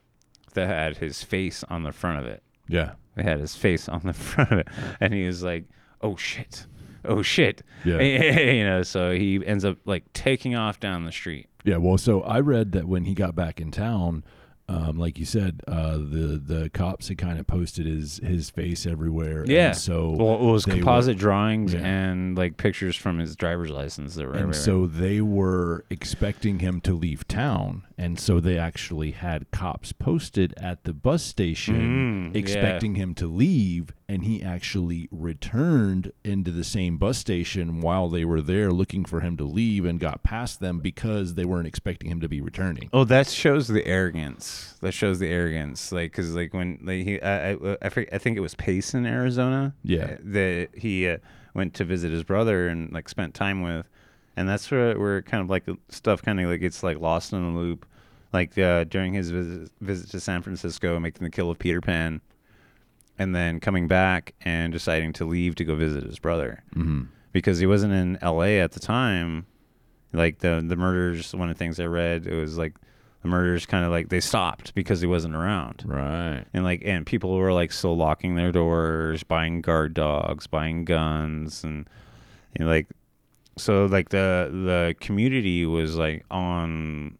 that 0.53 0.67
had 0.67 0.97
his 0.97 1.23
face 1.23 1.63
on 1.69 1.83
the 1.83 1.91
front 1.91 2.19
of 2.19 2.25
it 2.25 2.41
Yeah. 2.67 2.93
it 3.17 3.23
had 3.23 3.39
his 3.39 3.55
face 3.55 3.89
on 3.89 4.01
the 4.03 4.13
front 4.29 4.51
of 4.51 4.59
it 4.59 4.67
and 4.99 5.13
he 5.13 5.25
was 5.25 5.43
like 5.43 5.65
oh 6.01 6.15
shit 6.15 6.65
oh 7.03 7.21
shit 7.21 7.61
Yeah. 7.83 7.99
you 8.51 8.63
know 8.63 8.83
so 8.83 9.11
he 9.13 9.45
ends 9.45 9.65
up 9.65 9.77
like 9.85 10.11
taking 10.13 10.55
off 10.55 10.79
down 10.79 11.05
the 11.05 11.11
street 11.11 11.47
Yeah, 11.65 11.77
well, 11.77 11.97
so 11.97 12.21
I 12.21 12.39
read 12.39 12.71
that 12.73 12.85
when 12.87 13.05
he 13.05 13.13
got 13.13 13.35
back 13.35 13.59
in 13.59 13.71
town, 13.71 14.23
um, 14.67 14.97
like 14.97 15.19
you 15.19 15.25
said, 15.25 15.61
uh, 15.67 15.97
the 15.97 16.41
the 16.43 16.69
cops 16.71 17.07
had 17.09 17.19
kind 17.19 17.37
of 17.39 17.45
posted 17.45 17.85
his 17.85 18.17
his 18.23 18.49
face 18.49 18.85
everywhere. 18.87 19.41
and 19.41 19.49
Yeah. 19.49 19.71
so 19.73 20.09
Well, 20.11 20.35
it 20.35 20.51
was 20.51 20.63
they 20.65 20.71
were- 20.73 20.77
composite 20.77 21.17
drawings 21.19 21.73
Yeah. 21.75 21.85
and 21.85 22.35
like 22.35 22.57
pictures 22.57 22.95
from 22.95 23.19
his 23.19 23.35
driver's 23.35 23.69
license 23.69 24.15
that 24.15 24.23
were 24.25 24.31
and 24.31 24.41
everywhere. 24.53 24.53
so 24.53 24.87
they 24.87 25.21
were 25.21 25.85
expecting 25.91 26.59
him 26.59 26.81
to 26.81 26.93
leave 26.95 27.27
town, 27.27 27.83
and 27.97 28.19
so 28.19 28.39
they 28.39 28.57
actually 28.57 29.11
had 29.11 29.49
cops 29.51 29.91
posted 29.93 30.53
at 30.57 30.83
the 30.83 30.93
bus 30.93 31.23
station 31.23 31.75
Mm, 32.31 32.33
yeah. 32.33 32.39
expecting 32.39 32.95
him 32.95 33.13
to 33.15 33.27
leave, 33.27 33.93
and 34.09 34.23
he 34.25 34.43
actually 34.43 35.07
returned 35.11 36.11
into 36.23 36.51
the 36.51 36.63
same 36.63 36.97
bus 36.97 37.17
station 37.17 37.79
while 37.81 38.09
they 38.09 38.25
were 38.25 38.41
there 38.41 38.71
looking 38.71 39.05
for 39.05 39.21
him 39.21 39.37
to 39.37 39.43
leave, 39.43 39.85
and 39.85 39.99
got 39.99 40.23
past 40.23 40.59
them 40.59 40.79
because 40.79 41.35
they 41.35 41.45
weren't 41.45 41.67
expecting 41.67 42.09
him 42.11 42.19
to 42.21 42.27
be 42.29 42.41
returning. 42.41 42.89
Oh, 42.91 43.03
that 43.05 43.27
shows 43.27 43.67
the 43.67 43.85
arrogance. 43.85 44.75
That 44.81 44.93
shows 44.93 45.19
the 45.19 45.27
arrogance. 45.29 45.91
Like, 45.91 46.11
cause 46.13 46.31
like 46.35 46.53
when 46.53 46.79
like 46.83 47.03
he, 47.05 47.21
I, 47.21 47.51
I, 47.53 47.77
I, 47.81 47.89
forget- 47.89 48.13
I 48.13 48.17
think 48.17 48.37
it 48.37 48.41
was 48.41 48.55
Payson, 48.55 49.05
Arizona. 49.05 49.73
Yeah. 49.83 50.17
that 50.23 50.69
he 50.75 51.07
uh, 51.07 51.17
went 51.53 51.73
to 51.75 51.85
visit 51.85 52.11
his 52.11 52.23
brother 52.23 52.67
and 52.67 52.91
like 52.91 53.07
spent 53.09 53.33
time 53.33 53.61
with, 53.61 53.87
and 54.37 54.47
that's 54.47 54.69
where 54.69 54.97
where 54.99 55.21
kind 55.21 55.41
of 55.41 55.49
like 55.49 55.65
stuff 55.89 56.21
kind 56.21 56.39
of 56.39 56.49
like 56.49 56.59
gets 56.61 56.83
like 56.83 56.99
lost 56.99 57.33
in 57.33 57.41
the 57.41 57.59
loop. 57.59 57.85
Like 58.33 58.57
uh, 58.57 58.83
during 58.83 59.13
his 59.13 59.31
visit, 59.31 59.71
visit 59.79 60.09
to 60.11 60.19
San 60.19 60.41
Francisco, 60.41 60.99
making 60.99 61.23
the 61.23 61.29
kill 61.29 61.49
of 61.49 61.57
Peter 61.57 61.79
Pan, 61.79 62.19
and 63.17 63.33
then 63.33 63.59
coming 63.61 63.87
back 63.87 64.33
and 64.41 64.73
deciding 64.73 65.13
to 65.13 65.25
leave 65.25 65.55
to 65.55 65.63
go 65.63 65.75
visit 65.75 66.03
his 66.03 66.19
brother. 66.19 66.63
Mm-hmm. 66.75 67.03
because 67.31 67.59
he 67.59 67.65
wasn't 67.65 67.93
in 67.93 68.17
LA 68.21 68.59
at 68.61 68.73
the 68.73 68.79
time. 68.79 69.45
Like 70.11 70.39
the 70.39 70.63
the 70.65 70.75
murders, 70.75 71.33
one 71.33 71.49
of 71.49 71.55
the 71.55 71.59
things 71.59 71.79
I 71.79 71.85
read, 71.85 72.27
it 72.27 72.35
was 72.35 72.57
like 72.57 72.75
the 73.21 73.27
murders 73.29 73.65
kind 73.65 73.85
of 73.85 73.91
like 73.91 74.09
they 74.09 74.19
stopped 74.19 74.75
because 74.75 75.01
he 75.01 75.07
wasn't 75.07 75.35
around. 75.35 75.83
Right. 75.85 76.43
And 76.53 76.63
like 76.63 76.81
and 76.85 77.05
people 77.05 77.35
were 77.35 77.53
like 77.53 77.71
still 77.71 77.95
locking 77.97 78.35
their 78.35 78.51
doors, 78.51 79.23
buying 79.23 79.61
guard 79.61 79.93
dogs, 79.93 80.45
buying 80.47 80.85
guns 80.85 81.63
and 81.63 81.89
know, 82.59 82.65
like 82.65 82.87
so 83.57 83.85
like 83.85 84.09
the 84.09 84.49
the 84.51 84.95
community 84.99 85.65
was 85.65 85.95
like 85.95 86.25
on 86.29 87.17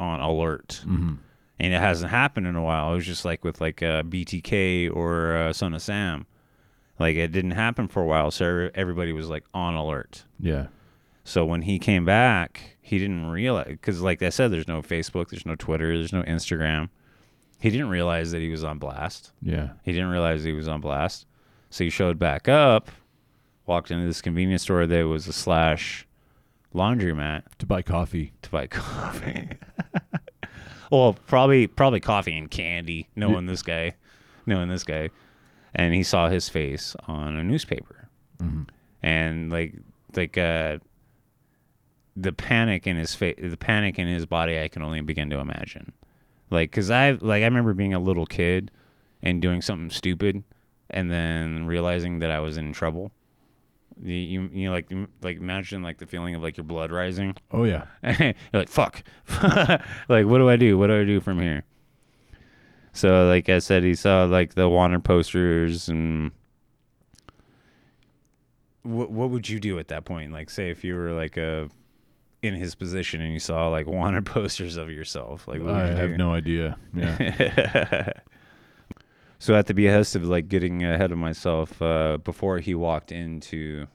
on 0.00 0.20
alert. 0.20 0.82
Mm-hmm. 0.86 1.14
And 1.60 1.74
it 1.74 1.80
hasn't 1.80 2.12
happened 2.12 2.46
in 2.46 2.54
a 2.54 2.62
while. 2.62 2.92
It 2.92 2.96
was 2.96 3.06
just 3.06 3.24
like 3.24 3.42
with 3.42 3.60
like 3.60 3.82
uh, 3.82 4.04
BTK 4.04 4.94
or 4.94 5.36
uh, 5.36 5.52
Son 5.52 5.74
of 5.74 5.82
Sam. 5.82 6.26
Like 7.00 7.16
it 7.16 7.32
didn't 7.32 7.52
happen 7.52 7.88
for 7.88 8.02
a 8.02 8.06
while, 8.06 8.30
so 8.30 8.70
everybody 8.74 9.12
was 9.12 9.28
like 9.28 9.44
on 9.52 9.74
alert. 9.74 10.24
Yeah. 10.38 10.68
So 11.24 11.44
when 11.44 11.62
he 11.62 11.78
came 11.78 12.04
back, 12.04 12.76
he 12.80 12.98
didn't 12.98 13.26
realize 13.26 13.66
because, 13.66 14.00
like 14.00 14.22
I 14.22 14.30
said, 14.30 14.50
there's 14.50 14.68
no 14.68 14.82
Facebook, 14.82 15.28
there's 15.28 15.44
no 15.44 15.56
Twitter, 15.56 15.96
there's 15.96 16.12
no 16.12 16.22
Instagram. 16.22 16.88
He 17.60 17.70
didn't 17.70 17.88
realize 17.88 18.30
that 18.30 18.40
he 18.40 18.50
was 18.50 18.64
on 18.64 18.78
blast. 18.78 19.32
Yeah. 19.42 19.70
He 19.82 19.92
didn't 19.92 20.08
realize 20.08 20.44
he 20.44 20.52
was 20.52 20.68
on 20.68 20.80
blast. 20.80 21.26
So 21.70 21.84
he 21.84 21.90
showed 21.90 22.18
back 22.18 22.48
up, 22.48 22.90
walked 23.68 23.90
into 23.90 24.06
this 24.06 24.20
convenience 24.22 24.62
store 24.62 24.86
that 24.86 25.02
was 25.06 25.28
a 25.28 25.32
slash 25.32 26.06
laundromat 26.74 27.42
To 27.58 27.66
buy 27.66 27.82
coffee. 27.82 28.32
to 28.42 28.50
buy 28.50 28.66
coffee. 28.68 29.48
well, 30.90 31.16
probably 31.26 31.66
probably 31.66 32.00
coffee 32.00 32.36
and 32.36 32.50
candy. 32.50 33.08
Knowing 33.14 33.46
this 33.46 33.62
guy, 33.62 33.94
knowing 34.46 34.68
this 34.68 34.84
guy, 34.84 35.10
and 35.74 35.94
he 35.94 36.02
saw 36.02 36.28
his 36.28 36.48
face 36.48 36.96
on 37.06 37.36
a 37.36 37.44
newspaper, 37.44 38.08
and 39.02 39.52
like 39.52 39.74
like 40.16 40.38
uh, 40.38 40.78
the 42.16 42.32
panic 42.32 42.86
in 42.86 42.96
his 42.96 43.14
face, 43.14 43.36
the 43.40 43.56
panic 43.56 43.98
in 43.98 44.08
his 44.08 44.26
body, 44.26 44.58
I 44.58 44.68
can 44.68 44.82
only 44.82 45.00
begin 45.02 45.30
to 45.30 45.38
imagine. 45.38 45.92
Like, 46.50 46.72
cause 46.72 46.90
I 46.90 47.12
like 47.12 47.42
I 47.42 47.44
remember 47.44 47.74
being 47.74 47.92
a 47.94 47.98
little 48.00 48.24
kid 48.26 48.70
and 49.22 49.42
doing 49.42 49.60
something 49.60 49.90
stupid, 49.90 50.42
and 50.88 51.10
then 51.10 51.66
realizing 51.66 52.20
that 52.20 52.30
I 52.30 52.40
was 52.40 52.56
in 52.56 52.72
trouble. 52.72 53.12
You 54.02 54.14
you, 54.14 54.50
you 54.52 54.66
know, 54.66 54.72
like 54.72 54.90
like 55.22 55.36
imagine 55.38 55.82
like 55.82 55.98
the 55.98 56.06
feeling 56.06 56.34
of 56.34 56.42
like 56.42 56.56
your 56.56 56.64
blood 56.64 56.90
rising. 56.90 57.36
Oh 57.50 57.64
yeah. 57.64 57.86
You're 58.02 58.34
like, 58.52 58.68
fuck. 58.68 59.02
like, 60.08 60.26
what 60.26 60.38
do 60.38 60.48
I 60.48 60.56
do? 60.56 60.78
What 60.78 60.88
do 60.88 61.00
I 61.00 61.04
do 61.04 61.20
from 61.20 61.40
here? 61.40 61.64
So, 62.92 63.26
like 63.28 63.48
I 63.48 63.58
said, 63.60 63.82
he 63.84 63.94
saw 63.94 64.24
like 64.24 64.54
the 64.54 64.68
wanted 64.68 65.04
posters 65.04 65.88
and. 65.88 66.32
What 68.82 69.10
What 69.10 69.30
would 69.30 69.48
you 69.48 69.60
do 69.60 69.78
at 69.78 69.88
that 69.88 70.04
point? 70.04 70.32
Like, 70.32 70.50
say 70.50 70.70
if 70.70 70.84
you 70.84 70.94
were 70.96 71.12
like 71.12 71.36
a 71.36 71.68
in 72.40 72.54
his 72.54 72.74
position 72.76 73.20
and 73.20 73.32
you 73.32 73.40
saw 73.40 73.68
like 73.68 73.86
wanted 73.88 74.24
posters 74.26 74.76
of 74.76 74.90
yourself, 74.90 75.46
like 75.48 75.58
what 75.60 75.74
would 75.74 75.74
I 75.74 75.90
you 75.90 75.96
have 75.96 76.10
do? 76.10 76.16
no 76.16 76.32
idea. 76.32 76.76
Yeah. 76.94 78.12
So 79.38 79.54
at 79.54 79.66
the 79.66 79.74
behest 79.74 80.16
of 80.16 80.24
like 80.24 80.48
getting 80.48 80.84
ahead 80.84 81.12
of 81.12 81.18
myself, 81.18 81.80
uh, 81.80 82.18
before 82.18 82.58
he 82.58 82.74
walked 82.74 83.12
into 83.12 83.86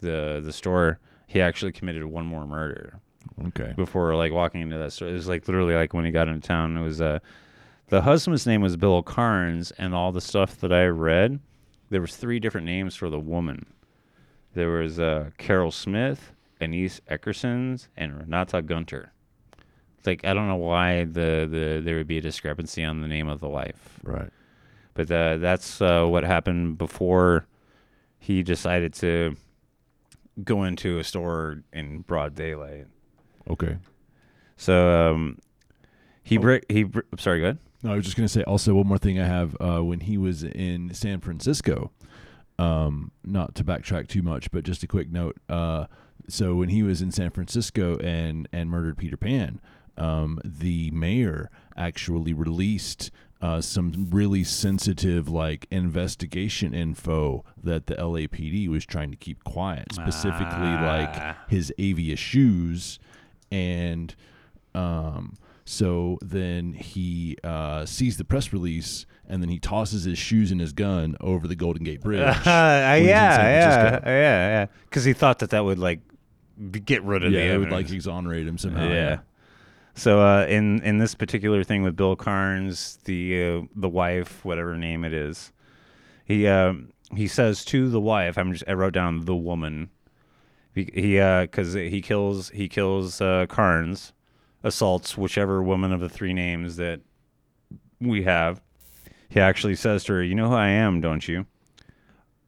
the 0.00 0.40
the 0.44 0.52
store, 0.52 0.98
he 1.26 1.40
actually 1.40 1.72
committed 1.72 2.04
one 2.04 2.26
more 2.26 2.46
murder 2.46 3.00
okay. 3.48 3.72
before 3.76 4.14
like 4.16 4.32
walking 4.32 4.60
into 4.60 4.78
that 4.78 4.92
store. 4.92 5.08
It 5.08 5.12
was 5.12 5.28
like 5.28 5.46
literally 5.46 5.74
like 5.74 5.94
when 5.94 6.04
he 6.04 6.10
got 6.10 6.28
into 6.28 6.46
town. 6.46 6.76
It 6.76 6.82
was 6.82 7.00
uh, 7.00 7.20
the 7.88 8.02
husband's 8.02 8.46
name 8.46 8.60
was 8.60 8.76
Bill 8.76 9.02
Carns, 9.02 9.70
and 9.72 9.94
all 9.94 10.12
the 10.12 10.20
stuff 10.20 10.58
that 10.60 10.72
I 10.72 10.86
read, 10.86 11.40
there 11.90 12.00
was 12.00 12.16
three 12.16 12.40
different 12.40 12.66
names 12.66 12.94
for 12.94 13.08
the 13.08 13.20
woman. 13.20 13.66
There 14.54 14.70
was 14.70 14.98
uh, 14.98 15.30
Carol 15.38 15.70
Smith, 15.70 16.32
Anise 16.60 17.00
Eckersons, 17.10 17.88
and 17.96 18.18
Renata 18.18 18.62
Gunter. 18.62 19.12
Like 20.04 20.24
I 20.24 20.34
don't 20.34 20.48
know 20.48 20.56
why 20.56 21.04
the, 21.04 21.46
the 21.50 21.80
there 21.84 21.96
would 21.96 22.08
be 22.08 22.18
a 22.18 22.22
discrepancy 22.22 22.82
on 22.82 23.00
the 23.00 23.08
name 23.08 23.28
of 23.28 23.40
the 23.40 23.48
wife, 23.48 24.00
Right. 24.02 24.30
But 24.94 25.10
uh, 25.10 25.36
that's 25.38 25.80
uh, 25.80 26.04
what 26.04 26.24
happened 26.24 26.78
before 26.78 27.46
he 28.18 28.42
decided 28.42 28.94
to 28.94 29.36
go 30.44 30.64
into 30.64 30.98
a 30.98 31.04
store 31.04 31.62
in 31.72 32.00
broad 32.00 32.34
daylight. 32.34 32.86
Okay. 33.48 33.76
So 34.56 35.10
um, 35.10 35.38
he 36.22 36.36
break 36.36 36.64
he. 36.68 36.84
Br- 36.84 37.00
sorry, 37.18 37.40
go 37.40 37.46
ahead. 37.46 37.58
No, 37.82 37.92
I 37.92 37.96
was 37.96 38.04
just 38.04 38.16
gonna 38.16 38.28
say 38.28 38.44
also 38.44 38.74
one 38.74 38.86
more 38.86 38.98
thing 38.98 39.18
I 39.18 39.26
have 39.26 39.56
uh, 39.60 39.82
when 39.82 40.00
he 40.00 40.16
was 40.16 40.44
in 40.44 40.94
San 40.94 41.20
Francisco. 41.20 41.90
Um, 42.58 43.10
not 43.24 43.54
to 43.56 43.64
backtrack 43.64 44.08
too 44.08 44.22
much, 44.22 44.50
but 44.52 44.62
just 44.62 44.82
a 44.82 44.86
quick 44.86 45.10
note. 45.10 45.36
Uh, 45.48 45.86
so 46.28 46.54
when 46.54 46.68
he 46.68 46.82
was 46.82 47.02
in 47.02 47.10
San 47.10 47.30
Francisco 47.30 47.96
and 47.98 48.48
and 48.52 48.70
murdered 48.70 48.98
Peter 48.98 49.16
Pan, 49.16 49.60
um, 49.96 50.40
the 50.44 50.90
mayor 50.92 51.50
actually 51.76 52.32
released 52.32 53.10
uh, 53.42 53.60
some 53.60 54.06
really 54.10 54.44
sensitive 54.44 55.28
like 55.28 55.66
investigation 55.70 56.72
info 56.72 57.44
that 57.62 57.86
the 57.86 57.94
LAPD 57.96 58.68
was 58.68 58.86
trying 58.86 59.10
to 59.10 59.16
keep 59.16 59.42
quiet, 59.44 59.92
specifically 59.92 60.46
Ah. 60.68 60.86
like 60.86 61.50
his 61.50 61.72
Avia 61.78 62.16
shoes 62.16 62.98
and 63.50 64.14
um, 64.74 65.34
so 65.64 66.18
then 66.22 66.72
he 66.72 67.36
uh, 67.44 67.84
sees 67.84 68.16
the 68.16 68.24
press 68.24 68.52
release 68.52 69.06
and 69.28 69.42
then 69.42 69.48
he 69.50 69.58
tosses 69.58 70.04
his 70.04 70.18
shoes 70.18 70.50
and 70.50 70.60
his 70.60 70.72
gun 70.72 71.16
over 71.20 71.46
the 71.46 71.54
Golden 71.56 71.84
Gate 71.84 72.00
Bridge. 72.00 72.20
Uh, 72.46 72.96
he's 72.96 73.08
yeah, 73.08 74.00
yeah, 74.04 74.04
yeah. 74.04 74.66
Because 74.84 75.04
he 75.04 75.12
thought 75.12 75.38
that 75.40 75.50
that 75.50 75.64
would 75.64 75.78
like 75.78 76.00
get 76.84 77.02
rid 77.02 77.24
of 77.24 77.32
yeah, 77.32 77.48
the 77.48 77.54
it 77.54 77.58
would 77.58 77.70
like 77.70 77.90
exonerate 77.90 78.46
him 78.46 78.56
somehow. 78.58 78.88
yeah. 78.88 79.18
So 79.94 80.20
uh, 80.20 80.46
in 80.46 80.82
in 80.82 80.98
this 80.98 81.14
particular 81.14 81.64
thing 81.64 81.82
with 81.82 81.96
Bill 81.96 82.16
Carns, 82.16 82.98
the 83.04 83.42
uh, 83.42 83.62
the 83.76 83.88
wife, 83.88 84.44
whatever 84.44 84.76
name 84.76 85.04
it 85.04 85.12
is, 85.12 85.52
he 86.24 86.46
uh, 86.46 86.74
he 87.14 87.28
says 87.28 87.64
to 87.66 87.90
the 87.90 88.00
wife, 88.00 88.38
I'm 88.38 88.52
just 88.52 88.64
I 88.66 88.72
wrote 88.72 88.94
down 88.94 89.24
the 89.26 89.36
woman. 89.36 89.90
He 90.74 90.90
he 90.94 91.16
because 91.16 91.74
he 91.74 92.00
kills 92.00 92.48
he 92.50 92.68
kills 92.68 93.20
uh, 93.20 93.46
Carns, 93.48 94.12
assaults 94.62 95.18
whichever 95.18 95.62
woman 95.62 95.92
of 95.92 96.00
the 96.00 96.08
three 96.08 96.32
names 96.32 96.76
that 96.76 97.00
we 98.00 98.22
have. 98.22 98.62
He 99.28 99.40
actually 99.40 99.76
says 99.76 100.04
to 100.04 100.14
her, 100.14 100.22
"You 100.22 100.34
know 100.34 100.48
who 100.48 100.54
I 100.54 100.68
am, 100.68 101.00
don't 101.02 101.26
you? 101.26 101.46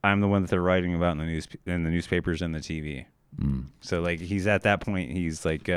I'm 0.03 0.21
the 0.21 0.29
one 0.29 0.43
that 0.43 0.51
they're 0.51 0.63
writing 0.63 0.95
about 0.95 1.13
in 1.13 1.19
the 1.19 1.25
news 1.25 1.49
in 1.67 1.85
the 1.85 1.91
newspapers 1.91 2.41
and 2.41 2.55
the 2.55 2.61
TV." 2.61 3.05
Mm. 3.39 3.67
So 3.81 4.01
like 4.01 4.21
he's 4.21 4.47
at 4.47 4.63
that 4.63 4.81
point, 4.81 5.11
he's 5.13 5.45
like 5.45 5.69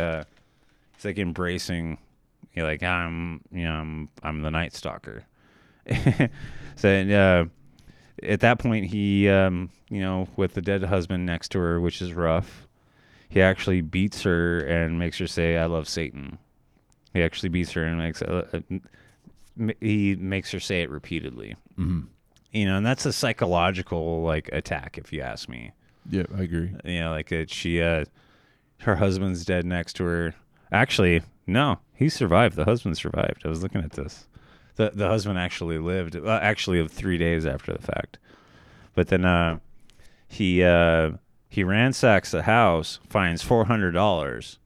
uh, 0.97 0.99
he's 0.99 1.05
like 1.05 1.17
embracing, 1.17 1.97
you 2.53 2.61
know, 2.63 2.67
like 2.67 2.83
I'm 2.83 3.41
you 3.51 3.63
know 3.63 3.73
I'm 3.73 4.09
I'm 4.23 4.41
the 4.41 4.51
Night 4.51 4.73
Stalker. 4.73 5.23
so 6.75 6.89
uh, 6.89 7.45
at 8.25 8.39
that 8.41 8.59
point, 8.59 8.85
he 8.87 9.29
um, 9.29 9.69
you 9.89 10.01
know 10.01 10.27
with 10.35 10.53
the 10.53 10.61
dead 10.61 10.83
husband 10.83 11.25
next 11.25 11.49
to 11.49 11.59
her, 11.59 11.79
which 11.79 12.01
is 12.01 12.13
rough. 12.13 12.67
He 13.29 13.41
actually 13.41 13.81
beats 13.81 14.21
her 14.23 14.59
and 14.61 14.97
makes 14.99 15.17
her 15.19 15.27
say, 15.27 15.57
"I 15.57 15.65
love 15.65 15.87
Satan." 15.87 16.37
He 17.13 17.23
actually 17.23 17.49
beats 17.49 17.71
her 17.71 17.83
and 17.83 17.97
makes 17.97 18.21
uh, 18.21 18.47
uh, 18.53 18.77
he 19.81 20.15
makes 20.15 20.51
her 20.51 20.59
say 20.59 20.81
it 20.83 20.89
repeatedly. 20.89 21.55
hmm 21.75 22.01
You 22.51 22.65
know, 22.65 22.77
and 22.77 22.85
that's 22.85 23.05
a 23.05 23.13
psychological 23.13 24.21
like 24.23 24.49
attack, 24.53 24.97
if 24.97 25.11
you 25.11 25.21
ask 25.21 25.49
me 25.49 25.71
Yeah, 26.09 26.25
I 26.35 26.43
agree. 26.43 26.71
you 26.85 26.99
know, 26.99 27.11
like 27.11 27.29
that 27.29 27.49
she, 27.49 27.81
uh, 27.81 28.05
her 28.81 28.95
husband's 28.97 29.45
dead 29.45 29.65
next 29.65 29.93
to 29.93 30.03
her. 30.03 30.35
Actually, 30.71 31.21
no, 31.45 31.79
he 31.93 32.09
survived. 32.09 32.55
The 32.55 32.65
husband 32.65 32.97
survived. 32.97 33.43
I 33.45 33.49
was 33.49 33.63
looking 33.63 33.81
at 33.81 33.91
this. 33.91 34.27
The 34.75 34.91
the 34.93 35.07
husband 35.07 35.39
actually 35.39 35.79
lived. 35.79 36.15
Well, 36.15 36.39
actually, 36.41 36.79
of 36.79 36.91
three 36.91 37.17
days 37.17 37.45
after 37.45 37.73
the 37.73 37.81
fact. 37.81 38.19
But 38.93 39.07
then, 39.07 39.25
uh, 39.25 39.59
he 40.27 40.63
uh, 40.63 41.11
he 41.49 41.63
ransacks 41.63 42.31
the 42.31 42.43
house, 42.43 42.99
finds 43.07 43.41
four 43.41 43.65
hundred 43.65 43.91
dollars, 43.91 44.59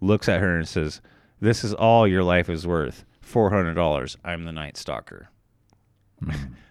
looks 0.00 0.28
at 0.28 0.40
her 0.40 0.56
and 0.56 0.68
says, 0.68 1.00
"This 1.40 1.64
is 1.64 1.74
all 1.74 2.06
your 2.06 2.22
life 2.22 2.48
is 2.48 2.66
worth. 2.66 3.04
Four 3.20 3.50
hundred 3.50 3.74
dollars. 3.74 4.16
I'm 4.24 4.44
the 4.44 4.52
Night 4.52 4.76
Stalker." 4.76 5.30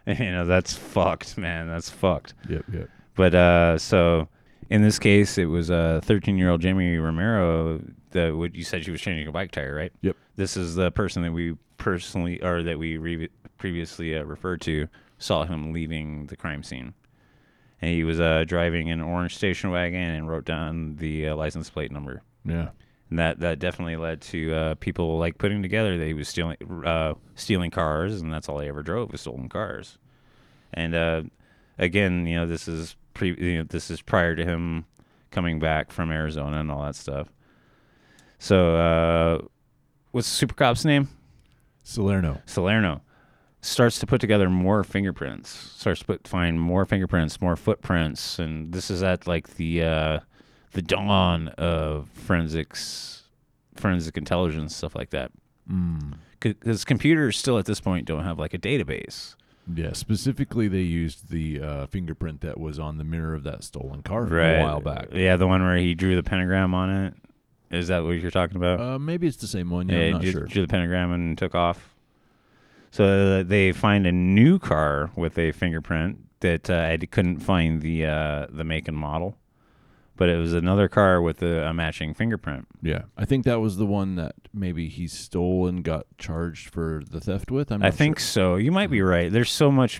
you 0.08 0.32
know, 0.32 0.46
that's 0.46 0.74
fucked, 0.74 1.38
man. 1.38 1.68
That's 1.68 1.90
fucked. 1.90 2.34
Yep, 2.50 2.66
yep. 2.72 2.90
But 3.16 3.34
uh, 3.34 3.78
so 3.78 4.28
in 4.70 4.82
this 4.82 5.00
case, 5.00 5.38
it 5.38 5.46
was 5.46 5.70
a 5.70 6.02
13 6.04 6.38
year 6.38 6.50
old 6.50 6.62
Jamie 6.62 6.98
Romero. 6.98 7.82
That 8.12 8.36
what 8.36 8.56
you 8.56 8.64
said 8.64 8.86
she 8.86 8.92
was 8.92 9.02
changing 9.02 9.28
a 9.28 9.32
bike 9.32 9.52
tire, 9.52 9.76
right? 9.76 9.92
Yep. 10.02 10.16
This 10.36 10.56
is 10.58 10.76
the 10.76 10.92
person 10.92 11.24
that 11.24 11.32
we 11.32 11.56
personally, 11.78 12.42
or 12.42 12.64
that 12.64 12.80
we 12.80 12.98
re- 12.98 13.30
previously 13.58 14.18
uh, 14.18 14.24
referred 14.24 14.62
to, 14.62 14.88
saw 15.18 15.46
him 15.46 15.74
leaving 15.74 16.28
the 16.28 16.36
crime 16.36 16.64
scene, 16.64 16.94
and 17.82 17.92
he 17.92 18.04
was 18.04 18.20
uh, 18.20 18.44
driving 18.48 18.90
an 18.90 19.02
orange 19.02 19.36
station 19.36 19.72
wagon 19.72 20.00
and 20.00 20.30
wrote 20.30 20.46
down 20.46 20.96
the 20.98 21.30
uh, 21.30 21.36
license 21.36 21.70
plate 21.70 21.92
number. 21.92 22.22
Yeah. 22.46 22.70
And 23.10 23.20
that, 23.20 23.40
that 23.40 23.60
definitely 23.60 23.96
led 23.96 24.20
to 24.22 24.54
uh, 24.54 24.76
people 24.76 25.18
like 25.18 25.38
putting 25.38 25.62
together 25.62 25.98
that 25.98 26.06
he 26.06 26.14
was 26.14 26.28
stealing 26.28 26.58
uh, 26.86 27.14
stealing 27.36 27.72
cars, 27.72 28.22
and 28.22 28.34
that's 28.34 28.50
all 28.50 28.60
he 28.60 28.68
ever 28.68 28.84
drove 28.84 29.12
was 29.12 29.22
stolen 29.22 29.48
cars. 29.48 29.98
And 30.74 30.94
uh, 30.94 31.22
again, 31.78 32.26
you 32.28 32.36
know, 32.36 32.46
this 32.46 32.68
is 32.68 32.96
pre 33.14 33.36
you 33.38 33.60
know, 33.60 33.64
this 33.64 33.90
is 33.90 34.02
prior 34.02 34.36
to 34.36 34.44
him 34.44 34.86
coming 35.32 35.60
back 35.60 35.92
from 35.92 36.12
Arizona 36.12 36.60
and 36.60 36.72
all 36.72 36.84
that 36.84 36.96
stuff. 36.96 37.30
So, 38.40 38.76
uh, 38.76 39.46
what's 40.12 40.30
the 40.30 40.36
super 40.36 40.56
cop's 40.56 40.86
name? 40.86 41.10
Salerno. 41.84 42.42
Salerno 42.46 43.02
starts 43.62 44.00
to 44.00 44.06
put 44.06 44.22
together 44.22 44.50
more 44.50 44.84
fingerprints. 44.84 45.50
Starts 45.50 46.02
to 46.02 46.06
put, 46.06 46.28
find 46.28 46.60
more 46.60 46.86
fingerprints, 46.86 47.42
more 47.42 47.56
footprints, 47.56 48.40
and 48.40 48.74
this 48.74 48.92
is 48.92 49.04
at 49.04 49.28
like 49.28 49.56
the 49.56 49.84
uh, 49.84 50.20
the 50.74 50.82
dawn 50.82 51.50
of 51.50 52.10
forensics, 52.10 53.24
forensic 53.76 54.18
intelligence, 54.18 54.76
stuff 54.76 54.96
like 54.96 55.10
that. 55.12 55.32
Mm. 55.72 56.16
Because 56.40 56.86
computers 56.86 57.38
still 57.38 57.58
at 57.58 57.66
this 57.66 57.80
point 57.80 58.06
don't 58.06 58.24
have 58.24 58.38
like 58.38 58.54
a 58.54 58.60
database. 58.60 59.36
Yeah, 59.74 59.94
specifically 59.94 60.68
they 60.68 60.82
used 60.82 61.30
the 61.30 61.62
uh, 61.62 61.86
fingerprint 61.88 62.42
that 62.42 62.58
was 62.60 62.80
on 62.80 62.98
the 62.98 63.04
mirror 63.04 63.34
of 63.34 63.44
that 63.44 63.64
stolen 63.64 64.02
car 64.02 64.26
a 64.40 64.64
while 64.64 64.80
back. 64.80 65.08
Yeah, 65.12 65.36
the 65.36 65.48
one 65.48 65.62
where 65.62 65.76
he 65.76 65.94
drew 65.94 66.16
the 66.16 66.24
pentagram 66.24 66.74
on 66.74 66.90
it. 66.90 67.14
Is 67.70 67.90
that 67.90 68.04
what 68.04 68.12
you're 68.12 68.32
talking 68.32 68.56
about? 68.58 68.80
Uh, 68.80 69.00
maybe 69.00 69.28
it's 69.28 69.38
the 69.38 69.48
same 69.48 69.70
one. 69.70 69.90
Yeah, 69.90 69.98
yeah, 69.98 70.06
I'm 70.06 70.12
not 70.14 70.22
drew, 70.22 70.32
sure. 70.32 70.46
drew 70.46 70.62
the 70.62 70.68
pentagram 70.70 71.12
and 71.12 71.38
took 71.38 71.54
off. 71.56 71.96
So 72.92 73.40
uh, 73.40 73.44
they 73.44 73.72
find 73.74 74.08
a 74.08 74.12
new 74.12 74.58
car 74.60 75.12
with 75.16 75.38
a 75.38 75.52
fingerprint 75.52 76.20
that 76.40 76.70
uh, 76.70 76.76
I 76.92 76.98
couldn't 77.06 77.40
find 77.40 77.82
the 77.82 78.06
uh, 78.06 78.48
the 78.50 78.64
make 78.64 78.88
and 78.88 78.96
model, 78.98 79.38
but 80.16 80.30
it 80.30 80.38
was 80.38 80.54
another 80.54 80.88
car 80.88 81.22
with 81.22 81.42
a, 81.44 81.68
a 81.68 81.74
matching 81.74 82.14
fingerprint. 82.14 82.68
Yeah, 82.82 83.04
I 83.18 83.26
think 83.26 83.44
that 83.46 83.60
was 83.60 83.76
the 83.78 83.86
one 83.86 84.16
that 84.16 84.36
maybe 84.54 84.88
he 84.88 85.08
stole 85.08 85.68
and 85.68 85.84
got 85.84 86.06
charged 86.18 86.70
for 86.70 87.02
the 87.10 87.20
theft 87.20 87.52
with. 87.52 87.72
I 87.72 87.78
not 87.78 87.94
think 87.94 88.20
so. 88.22 88.56
You 88.56 88.72
might 88.72 88.90
be 88.90 89.02
right. 89.02 89.30
There's 89.32 89.52
so 89.52 89.70
much, 89.72 90.00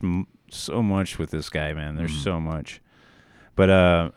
so 0.50 0.82
much 0.82 1.20
with 1.20 1.32
this 1.32 1.50
guy, 1.50 1.74
man. 1.74 1.96
There's 1.98 2.12
Mhm. 2.18 2.24
so 2.24 2.40
much. 2.40 2.82
But 3.56 3.70
uh, 3.70 4.12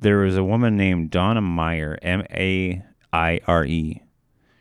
there 0.00 0.18
was 0.18 0.36
a 0.36 0.44
woman 0.44 0.76
named 0.76 1.10
Donna 1.10 1.40
Meyer, 1.40 1.98
M 2.02 2.24
A 2.30 2.82
I 3.12 3.40
R 3.46 3.64
E. 3.64 4.02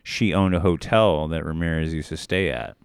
She 0.04 0.34
owned 0.34 0.54
a 0.54 0.60
hotel 0.60 1.28
that 1.30 1.46
Ramirez 1.46 1.94
used 1.94 2.10
to 2.10 2.18
stay 2.18 2.50
at, 2.50 2.76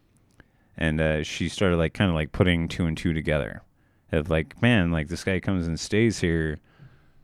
and 0.76 1.00
uh, 1.00 1.22
she 1.22 1.48
started 1.48 1.76
like 1.76 1.94
kind 1.94 2.10
of 2.10 2.14
like 2.14 2.32
putting 2.32 2.68
two 2.68 2.86
and 2.86 2.96
two 2.96 3.12
together. 3.12 3.62
Of 4.10 4.30
like, 4.30 4.62
man, 4.62 4.90
like 4.90 5.08
this 5.08 5.24
guy 5.24 5.38
comes 5.40 5.66
and 5.66 5.78
stays 5.78 6.20
here 6.20 6.58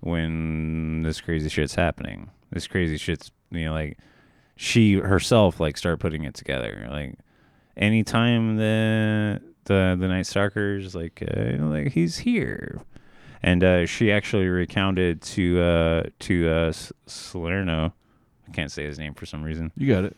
when 0.01 1.03
this 1.03 1.21
crazy 1.21 1.49
shit's 1.49 1.75
happening. 1.75 2.31
This 2.51 2.67
crazy 2.67 2.99
shit's, 2.99 3.31
you 3.51 3.65
know, 3.65 3.73
like 3.73 3.99
she 4.57 4.95
herself 4.95 5.61
like 5.61 5.77
started 5.77 6.01
putting 6.01 6.25
it 6.25 6.35
together. 6.35 6.87
Like 6.91 7.19
anytime 7.77 8.57
the 8.57 9.41
the 9.65 9.97
the 9.99 10.09
night 10.09 10.27
stalkers 10.27 10.95
like 10.95 11.23
uh, 11.23 11.57
like 11.65 11.93
he's 11.93 12.19
here 12.19 12.83
and 13.44 13.62
uh, 13.62 13.85
she 13.87 14.11
actually 14.11 14.48
recounted 14.48 15.20
to 15.22 15.61
uh 15.61 16.02
to 16.20 16.48
uh 16.48 16.72
salerno. 17.07 17.92
I 18.48 18.50
can't 18.52 18.70
say 18.72 18.85
his 18.85 18.98
name 18.98 19.14
for 19.14 19.26
some 19.26 19.42
reason. 19.44 19.70
You 19.76 19.87
got 19.92 20.04
it. 20.04 20.16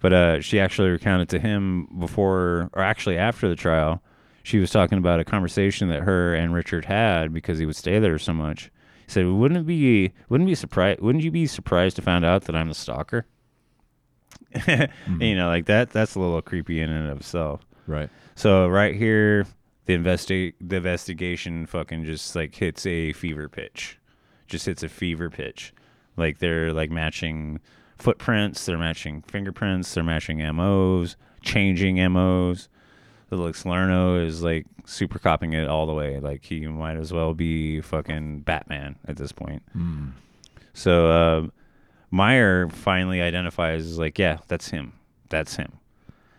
but 0.00 0.12
uh 0.12 0.40
she 0.40 0.58
actually 0.60 0.88
recounted 0.90 1.28
to 1.30 1.38
him 1.38 1.88
before 1.98 2.70
or 2.72 2.82
actually 2.82 3.18
after 3.18 3.48
the 3.48 3.56
trial 3.56 4.00
she 4.44 4.58
was 4.58 4.70
talking 4.70 4.96
about 4.98 5.20
a 5.20 5.24
conversation 5.24 5.88
that 5.90 6.02
her 6.04 6.34
and 6.34 6.54
richard 6.54 6.84
had 6.86 7.32
because 7.34 7.58
he 7.58 7.66
would 7.66 7.76
stay 7.76 7.98
there 7.98 8.18
so 8.18 8.32
much. 8.32 8.70
He 9.06 9.12
said 9.12 9.26
wouldn't 9.26 9.60
it 9.60 9.66
be 9.66 10.12
wouldn't 10.28 10.48
be 10.48 10.54
surprised 10.54 11.00
wouldn't 11.00 11.24
you 11.24 11.30
be 11.30 11.46
surprised 11.46 11.96
to 11.96 12.02
find 12.02 12.24
out 12.24 12.44
that 12.44 12.54
i'm 12.56 12.68
the 12.68 12.74
stalker? 12.74 13.26
You 15.20 15.36
know 15.36 15.48
like 15.48 15.66
that 15.66 15.90
that's 15.90 16.14
a 16.14 16.20
little 16.20 16.40
creepy 16.42 16.80
in 16.80 16.90
and 16.90 17.10
of 17.10 17.18
itself. 17.20 17.60
Right. 17.86 18.10
so 18.34 18.68
right 18.68 18.94
here, 18.94 19.46
the 19.88 19.96
investi- 19.96 20.52
the 20.60 20.76
investigation 20.76 21.64
fucking 21.64 22.04
just 22.04 22.36
like 22.36 22.54
hits 22.54 22.84
a 22.84 23.14
fever 23.14 23.48
pitch, 23.48 23.98
just 24.46 24.66
hits 24.66 24.82
a 24.82 24.88
fever 24.88 25.30
pitch. 25.30 25.72
Like 26.18 26.40
they're 26.40 26.74
like 26.74 26.90
matching 26.90 27.58
footprints, 27.96 28.66
they're 28.66 28.76
matching 28.76 29.22
fingerprints, 29.22 29.94
they're 29.94 30.04
matching 30.04 30.46
MOs, 30.54 31.16
changing 31.40 31.96
MOs. 32.12 32.68
It 33.30 33.36
looks 33.36 33.64
Lerno 33.64 34.22
is 34.22 34.42
like 34.42 34.66
super 34.84 35.18
copying 35.18 35.54
it 35.54 35.68
all 35.68 35.86
the 35.86 35.94
way. 35.94 36.20
Like 36.20 36.44
he 36.44 36.66
might 36.66 36.98
as 36.98 37.10
well 37.10 37.32
be 37.32 37.80
fucking 37.80 38.40
Batman 38.40 38.96
at 39.06 39.16
this 39.16 39.32
point. 39.32 39.62
Mm. 39.74 40.12
So 40.74 41.10
uh, 41.10 41.46
Meyer 42.10 42.68
finally 42.68 43.22
identifies 43.22 43.98
like, 43.98 44.18
yeah, 44.18 44.36
that's 44.48 44.68
him. 44.68 44.92
That's 45.30 45.56
him. 45.56 45.72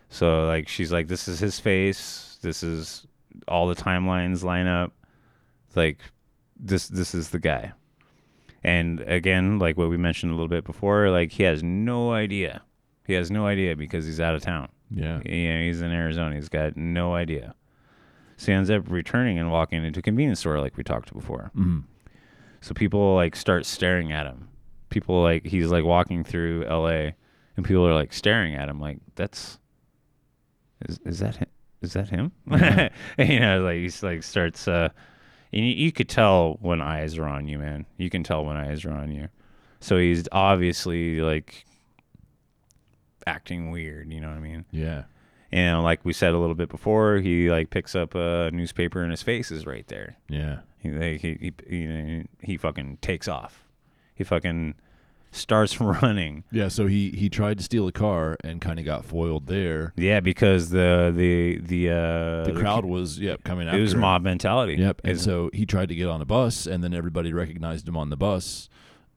So 0.08 0.46
like 0.46 0.68
she's 0.68 0.92
like, 0.92 1.08
this 1.08 1.26
is 1.26 1.40
his 1.40 1.58
face. 1.58 2.38
This 2.42 2.62
is 2.62 3.08
all 3.48 3.66
the 3.66 3.74
timelines 3.74 4.42
line 4.42 4.66
up. 4.66 4.92
Like 5.74 5.98
this 6.58 6.88
this 6.88 7.14
is 7.14 7.30
the 7.30 7.38
guy. 7.38 7.72
And 8.62 9.00
again, 9.00 9.58
like 9.58 9.76
what 9.76 9.88
we 9.88 9.96
mentioned 9.96 10.32
a 10.32 10.34
little 10.34 10.48
bit 10.48 10.64
before, 10.64 11.10
like 11.10 11.32
he 11.32 11.44
has 11.44 11.62
no 11.62 12.12
idea. 12.12 12.62
He 13.06 13.14
has 13.14 13.30
no 13.30 13.46
idea 13.46 13.74
because 13.74 14.04
he's 14.04 14.20
out 14.20 14.34
of 14.34 14.42
town. 14.42 14.68
Yeah. 14.90 15.20
You 15.24 15.54
know, 15.54 15.60
he's 15.62 15.80
in 15.80 15.92
Arizona. 15.92 16.34
He's 16.34 16.48
got 16.48 16.76
no 16.76 17.14
idea. 17.14 17.54
So 18.36 18.46
he 18.46 18.52
ends 18.52 18.70
up 18.70 18.90
returning 18.90 19.38
and 19.38 19.50
walking 19.50 19.84
into 19.84 20.00
a 20.00 20.02
convenience 20.02 20.40
store 20.40 20.60
like 20.60 20.76
we 20.76 20.82
talked 20.82 21.12
before. 21.12 21.50
Mm. 21.56 21.84
So 22.60 22.74
people 22.74 23.14
like 23.14 23.36
start 23.36 23.66
staring 23.66 24.12
at 24.12 24.26
him. 24.26 24.48
People 24.90 25.22
like 25.22 25.46
he's 25.46 25.70
like 25.70 25.84
walking 25.84 26.24
through 26.24 26.64
L.A. 26.66 27.14
and 27.56 27.64
people 27.64 27.86
are 27.86 27.94
like 27.94 28.12
staring 28.12 28.54
at 28.54 28.68
him 28.68 28.80
like 28.80 28.98
that's 29.14 29.58
is 30.86 30.98
is 31.04 31.18
that 31.20 31.36
him? 31.36 31.48
Is 31.82 31.94
that 31.94 32.10
him? 32.10 32.32
you 33.18 33.40
know, 33.40 33.62
like 33.62 33.76
he's 33.76 34.02
like 34.02 34.22
starts. 34.22 34.68
uh 34.68 34.90
and 35.52 35.66
you, 35.66 35.72
you 35.72 35.92
could 35.92 36.08
tell 36.08 36.58
when 36.60 36.80
eyes 36.80 37.18
are 37.18 37.26
on 37.26 37.48
you, 37.48 37.58
man. 37.58 37.86
You 37.96 38.10
can 38.10 38.22
tell 38.22 38.44
when 38.44 38.56
eyes 38.56 38.84
are 38.84 38.92
on 38.92 39.10
you. 39.10 39.28
So 39.80 39.96
he's 39.96 40.28
obviously 40.30 41.20
like 41.20 41.64
acting 43.26 43.70
weird. 43.70 44.12
You 44.12 44.20
know 44.20 44.28
what 44.28 44.36
I 44.36 44.40
mean? 44.40 44.64
Yeah. 44.70 45.04
And 45.52 45.82
like 45.82 46.04
we 46.04 46.12
said 46.12 46.34
a 46.34 46.38
little 46.38 46.54
bit 46.54 46.68
before, 46.68 47.18
he 47.18 47.50
like 47.50 47.70
picks 47.70 47.96
up 47.96 48.14
a 48.14 48.50
newspaper 48.52 49.02
and 49.02 49.10
his 49.10 49.22
face 49.22 49.50
is 49.50 49.66
right 49.66 49.86
there. 49.88 50.16
Yeah. 50.28 50.60
He 50.78 50.90
like, 50.90 51.20
he 51.20 51.52
he, 51.68 51.86
know, 51.86 52.24
he 52.40 52.56
fucking 52.56 52.98
takes 53.00 53.26
off. 53.26 53.64
He 54.14 54.22
fucking 54.22 54.74
starts 55.32 55.80
running. 55.80 56.44
Yeah. 56.50 56.68
So 56.68 56.86
he 56.86 57.10
he 57.10 57.28
tried 57.28 57.58
to 57.58 57.64
steal 57.64 57.86
a 57.88 57.92
car 57.92 58.36
and 58.42 58.60
kind 58.60 58.78
of 58.78 58.84
got 58.84 59.04
foiled 59.04 59.46
there. 59.46 59.92
Yeah, 59.96 60.20
because 60.20 60.70
the 60.70 61.12
the 61.14 61.58
the 61.58 61.90
uh 61.90 62.44
The 62.52 62.58
crowd 62.58 62.84
was 62.84 63.18
yep 63.18 63.44
coming 63.44 63.68
out. 63.68 63.74
it 63.74 63.80
was 63.80 63.94
mob 63.94 64.22
mentality. 64.22 64.74
Yep. 64.74 65.02
And 65.04 65.20
so 65.20 65.50
he 65.52 65.66
tried 65.66 65.88
to 65.90 65.94
get 65.94 66.08
on 66.08 66.20
a 66.20 66.26
bus, 66.26 66.66
and 66.66 66.82
then 66.82 66.94
everybody 66.94 67.32
recognized 67.32 67.86
him 67.88 67.96
on 67.96 68.10
the 68.10 68.16
bus. 68.16 68.68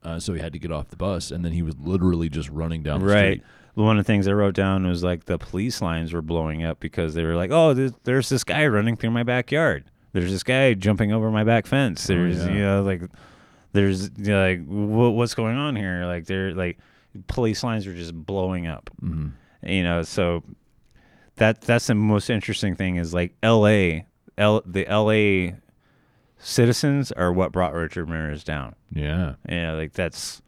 Uh, 0.04 0.20
so 0.20 0.34
he 0.34 0.42
had 0.42 0.52
to 0.52 0.60
get 0.60 0.70
off 0.72 0.90
the 0.90 0.98
bus, 0.98 1.32
and 1.32 1.46
then 1.46 1.54
he 1.54 1.62
was 1.62 1.76
literally 1.80 2.28
just 2.28 2.50
running 2.50 2.84
down 2.84 3.00
the 3.00 3.06
right. 3.06 3.40
street. 3.40 3.44
One 3.76 3.98
of 3.98 4.06
the 4.06 4.08
things 4.08 4.28
I 4.28 4.34
wrote 4.34 4.54
down 4.54 4.86
was 4.86 5.02
like 5.02 5.26
the 5.26 5.38
police 5.40 5.82
lines 5.82 6.12
were 6.14 6.22
blowing 6.22 6.62
up 6.64 6.80
because 6.82 7.14
they 7.16 7.24
were 7.24 7.36
like, 7.36 7.52
"Oh, 7.52 7.74
there's, 7.74 7.94
there's 8.04 8.28
this 8.30 8.44
guy 8.44 8.68
running 8.68 8.98
through 8.98 9.12
my 9.12 9.24
backyard. 9.24 9.86
There's 10.12 10.30
this 10.30 10.44
guy 10.44 10.74
jumping 10.76 11.12
over 11.14 11.32
my 11.32 11.44
back 11.46 11.66
fence. 11.66 12.06
There's 12.06 12.44
Oh, 12.44 12.48
yeah. 12.50 12.54
you 12.54 12.60
know 12.62 12.84
like 12.84 13.02
there's 13.74 14.10
you 14.18 14.26
know, 14.34 14.48
like 14.48 14.66
wh- 14.66 15.16
what's 15.16 15.34
going 15.36 15.58
on 15.58 15.76
here? 15.76 16.06
Like 16.06 16.26
they're 16.26 16.54
like 16.54 16.78
police 17.28 17.64
lines 17.64 17.86
are 17.86 17.94
just 17.94 18.14
blowing 18.16 18.66
up. 18.68 18.90
hmm 19.00 19.30
you 19.66 19.82
know 19.84 20.02
so 20.04 20.44
that 21.38 21.62
that's 21.62 21.88
the 21.88 21.96
most 21.96 22.30
interesting 22.30 22.76
thing 22.76 22.98
is 22.98 23.14
like 23.14 23.34
la 23.44 24.00
L, 24.38 24.62
the 24.66 24.86
la 24.90 25.56
citizens 26.38 27.12
are 27.14 27.32
what 27.32 27.52
brought 27.54 27.74
richard 27.74 28.10
ramirez 28.10 28.44
down 28.44 28.76
Yeah. 28.92 29.36
you 29.48 29.56
know 29.56 29.78
like 29.78 29.94
that's 29.94 30.42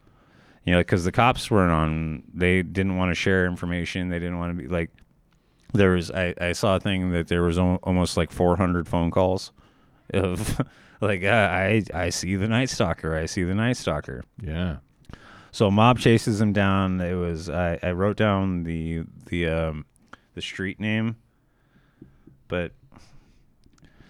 you 0.64 0.72
know 0.72 0.80
because 0.80 1.04
the 1.04 1.12
cops 1.12 1.50
weren't 1.50 1.72
on 1.72 2.24
they 2.34 2.62
didn't 2.62 2.96
want 2.96 3.10
to 3.10 3.14
share 3.14 3.46
information 3.46 4.08
they 4.10 4.18
didn't 4.18 4.38
want 4.38 4.56
to 4.58 4.62
be 4.64 4.68
like 4.68 4.90
there 5.72 5.92
was 5.92 6.10
I, 6.10 6.34
I 6.40 6.52
saw 6.52 6.76
a 6.76 6.80
thing 6.80 7.10
that 7.12 7.28
there 7.28 7.42
was 7.42 7.58
al- 7.58 7.80
almost 7.82 8.16
like 8.16 8.30
400 8.30 8.86
phone 8.86 9.10
calls 9.10 9.52
of 10.12 10.60
like 11.00 11.22
uh, 11.24 11.26
i 11.52 11.82
i 11.94 12.08
see 12.10 12.36
the 12.36 12.48
night 12.48 12.70
stalker 12.70 13.14
i 13.14 13.26
see 13.26 13.42
the 13.42 13.54
night 13.54 13.76
stalker 13.76 14.24
Yeah. 14.42 14.76
so 15.52 15.66
a 15.66 15.70
mob 15.70 15.98
chases 15.98 16.40
him 16.40 16.52
down. 16.52 17.00
It 17.00 17.14
was 17.14 17.48
I, 17.50 17.78
I 17.82 17.92
wrote 17.92 18.16
down 18.16 18.64
the 18.64 19.04
the 19.26 19.48
um 19.48 19.84
the 20.34 20.42
street 20.42 20.78
name, 20.80 21.16
but 22.48 22.72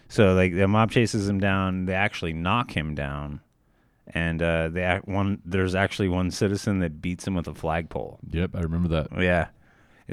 so 0.09 0.35
like 0.35 0.55
the 0.55 0.67
mob 0.69 0.91
chases 0.91 1.29
him 1.29 1.39
down. 1.41 1.87
They 1.87 1.95
actually 1.95 2.33
knock 2.33 2.77
him 2.77 2.95
down, 2.95 3.41
and 4.09 4.41
uh, 4.43 4.69
they 4.69 4.83
act 4.83 5.07
one. 5.09 5.41
There's 5.45 5.75
actually 5.75 6.09
one 6.09 6.31
citizen 6.31 6.79
that 6.81 7.01
beats 7.03 7.27
him 7.27 7.35
with 7.35 7.47
a 7.49 7.55
flagpole. 7.55 8.19
Yep. 8.31 8.51
I 8.55 8.61
remember 8.61 8.89
that. 8.89 9.09
Yeah, 9.21 9.49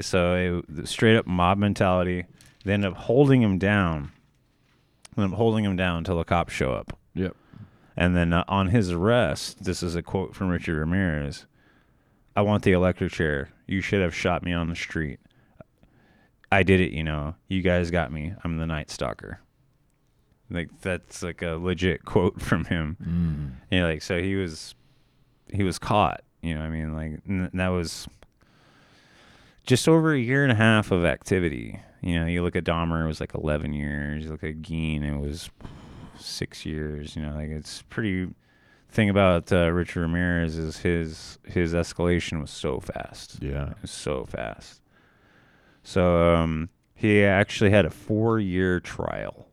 so 0.00 0.62
it, 0.68 0.88
straight 0.88 1.16
up 1.16 1.26
mob 1.26 1.58
mentality. 1.58 2.24
They 2.64 2.72
end 2.72 2.84
up 2.84 2.94
holding 2.96 3.42
him 3.42 3.58
down. 3.58 4.10
Up 5.16 5.32
holding 5.32 5.64
him 5.64 5.76
down 5.76 5.98
until 5.98 6.18
the 6.18 6.24
cops 6.24 6.52
show 6.52 6.72
up. 6.72 6.98
Yep. 7.14 7.36
And 7.96 8.16
then 8.16 8.32
uh, 8.32 8.44
on 8.48 8.68
his 8.68 8.90
arrest, 8.90 9.64
this 9.64 9.82
is 9.82 9.94
a 9.94 10.02
quote 10.02 10.34
from 10.34 10.48
Richard 10.48 10.76
Ramirez 10.78 11.46
I 12.36 12.42
want 12.42 12.64
the 12.64 12.72
electric 12.72 13.12
chair. 13.12 13.50
You 13.66 13.80
should 13.80 14.02
have 14.02 14.14
shot 14.14 14.42
me 14.42 14.52
on 14.52 14.68
the 14.68 14.74
street. 14.74 15.20
I 16.50 16.62
did 16.62 16.80
it, 16.80 16.92
you 16.92 17.04
know. 17.04 17.36
You 17.48 17.62
guys 17.62 17.90
got 17.90 18.12
me. 18.12 18.34
I'm 18.42 18.58
the 18.58 18.66
night 18.66 18.90
stalker. 18.90 19.40
Like 20.50 20.68
that's 20.80 21.22
like 21.22 21.42
a 21.42 21.52
legit 21.52 22.04
quote 22.04 22.40
from 22.40 22.64
him. 22.64 22.96
Mm. 23.02 23.76
Yeah, 23.76 23.84
like 23.84 24.02
so 24.02 24.20
he 24.20 24.34
was 24.34 24.74
he 25.52 25.62
was 25.62 25.78
caught, 25.78 26.22
you 26.42 26.54
know, 26.54 26.60
what 26.60 26.66
I 26.66 26.70
mean 26.70 26.94
like 26.94 27.52
that 27.54 27.68
was 27.68 28.08
just 29.66 29.88
over 29.88 30.12
a 30.12 30.18
year 30.18 30.42
and 30.42 30.52
a 30.52 30.56
half 30.56 30.90
of 30.90 31.04
activity. 31.04 31.80
You 32.04 32.20
know, 32.20 32.26
you 32.26 32.42
look 32.42 32.54
at 32.54 32.64
Dahmer, 32.64 33.02
it 33.02 33.06
was 33.06 33.18
like 33.18 33.34
11 33.34 33.72
years. 33.72 34.24
You 34.24 34.30
look 34.30 34.44
at 34.44 34.60
Gein, 34.60 35.02
it 35.02 35.18
was 35.18 35.48
six 36.18 36.66
years. 36.66 37.16
You 37.16 37.22
know, 37.22 37.34
like 37.34 37.48
it's 37.48 37.82
pretty. 37.82 38.28
Thing 38.90 39.10
about 39.10 39.52
uh, 39.52 39.72
Richard 39.72 40.02
Ramirez 40.02 40.56
is 40.56 40.78
his 40.78 41.40
his 41.44 41.74
escalation 41.74 42.40
was 42.40 42.52
so 42.52 42.78
fast. 42.78 43.38
Yeah. 43.42 43.70
It 43.70 43.76
was 43.82 43.90
so 43.90 44.24
fast. 44.24 44.82
So 45.82 46.32
um, 46.32 46.68
he 46.94 47.24
actually 47.24 47.70
had 47.70 47.86
a 47.86 47.90
four 47.90 48.38
year 48.38 48.78
trial. 48.78 49.48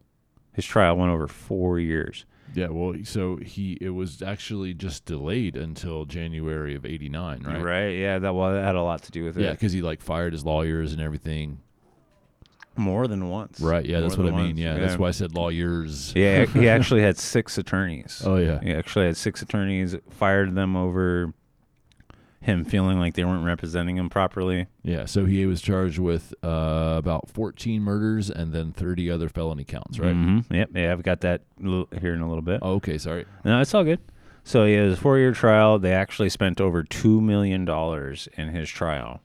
His 0.53 0.63
trial 0.63 0.95
went 0.95 1.11
over 1.11 1.27
four 1.27 1.79
years. 1.79 2.25
Yeah. 2.53 2.67
Well, 2.67 2.93
so 3.03 3.37
he 3.37 3.79
it 3.81 3.89
was 3.89 4.21
actually 4.21 4.75
just 4.75 5.05
delayed 5.05 5.55
until 5.55 6.05
January 6.05 6.75
of 6.75 6.85
'89, 6.85 7.41
right? 7.41 7.63
Right? 7.63 7.89
Yeah. 7.97 8.19
That 8.19 8.35
well, 8.35 8.53
that 8.53 8.63
had 8.63 8.75
a 8.75 8.83
lot 8.83 9.01
to 9.03 9.11
do 9.11 9.23
with 9.23 9.39
it. 9.39 9.41
Yeah, 9.41 9.53
because 9.53 9.71
he 9.71 9.81
like 9.81 10.01
fired 10.01 10.33
his 10.33 10.45
lawyers 10.45 10.93
and 10.93 11.01
everything. 11.01 11.61
More 12.77 13.07
than 13.07 13.29
once. 13.29 13.59
Right. 13.59 13.85
Yeah, 13.85 13.99
that's 13.99 14.17
what 14.17 14.27
I 14.27 14.31
mean. 14.31 14.39
once. 14.47 14.59
Yeah, 14.59 14.77
that's 14.77 14.97
why 14.97 15.09
I 15.09 15.11
said 15.11 15.35
lawyers. 15.35 16.13
Yeah, 16.15 16.45
he 16.53 16.69
actually 16.69 17.01
had 17.01 17.17
six 17.17 17.57
attorneys. 17.57 18.21
Oh 18.25 18.37
yeah. 18.37 18.59
He 18.61 18.71
actually 18.71 19.05
had 19.07 19.17
six 19.17 19.41
attorneys, 19.41 19.95
fired 20.09 20.55
them 20.55 20.75
over 20.75 21.33
him 22.39 22.65
feeling 22.65 22.99
like 22.99 23.13
they 23.13 23.23
weren't 23.23 23.45
representing 23.45 23.97
him 23.97 24.09
properly. 24.09 24.65
Yeah. 24.83 25.05
So 25.05 25.25
he 25.25 25.45
was 25.45 25.61
charged 25.61 25.99
with 25.99 26.33
uh, 26.43 26.95
about 26.97 27.29
14 27.29 27.81
murders 27.83 28.31
and 28.31 28.51
then 28.51 28.71
30 28.71 29.11
other 29.11 29.29
felony 29.29 29.63
counts. 29.63 29.99
Right. 29.99 30.15
Mhm. 30.15 30.45
Yep. 30.49 30.69
Yeah, 30.73 30.91
I've 30.91 31.03
got 31.03 31.21
that 31.21 31.41
here 31.59 32.13
in 32.15 32.21
a 32.21 32.27
little 32.27 32.41
bit. 32.41 32.59
Oh, 32.63 32.73
okay. 32.75 32.97
Sorry. 32.97 33.25
No, 33.45 33.61
it's 33.61 33.73
all 33.75 33.83
good. 33.83 33.99
So 34.43 34.65
he 34.65 34.73
has 34.73 34.93
a 34.93 34.97
four 34.97 35.19
year 35.19 35.33
trial. 35.33 35.77
They 35.77 35.93
actually 35.93 36.29
spent 36.29 36.59
over 36.59 36.81
two 36.81 37.21
million 37.21 37.63
dollars 37.63 38.27
in 38.37 38.47
his 38.47 38.67
trial 38.71 39.21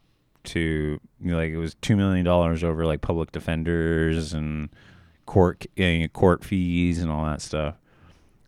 to 0.47 1.01
you 1.21 1.31
know, 1.31 1.37
like 1.37 1.51
it 1.51 1.57
was 1.57 1.75
two 1.77 1.97
million 1.97 2.25
dollars 2.25 2.65
over 2.65 2.87
like 2.87 3.01
public 3.01 3.33
defenders 3.33 4.33
and 4.33 4.69
court 5.27 5.67
uh, 5.79 6.07
court 6.13 6.45
fees 6.45 7.01
and 7.01 7.11
all 7.11 7.25
that 7.27 7.43
stuff. 7.43 7.75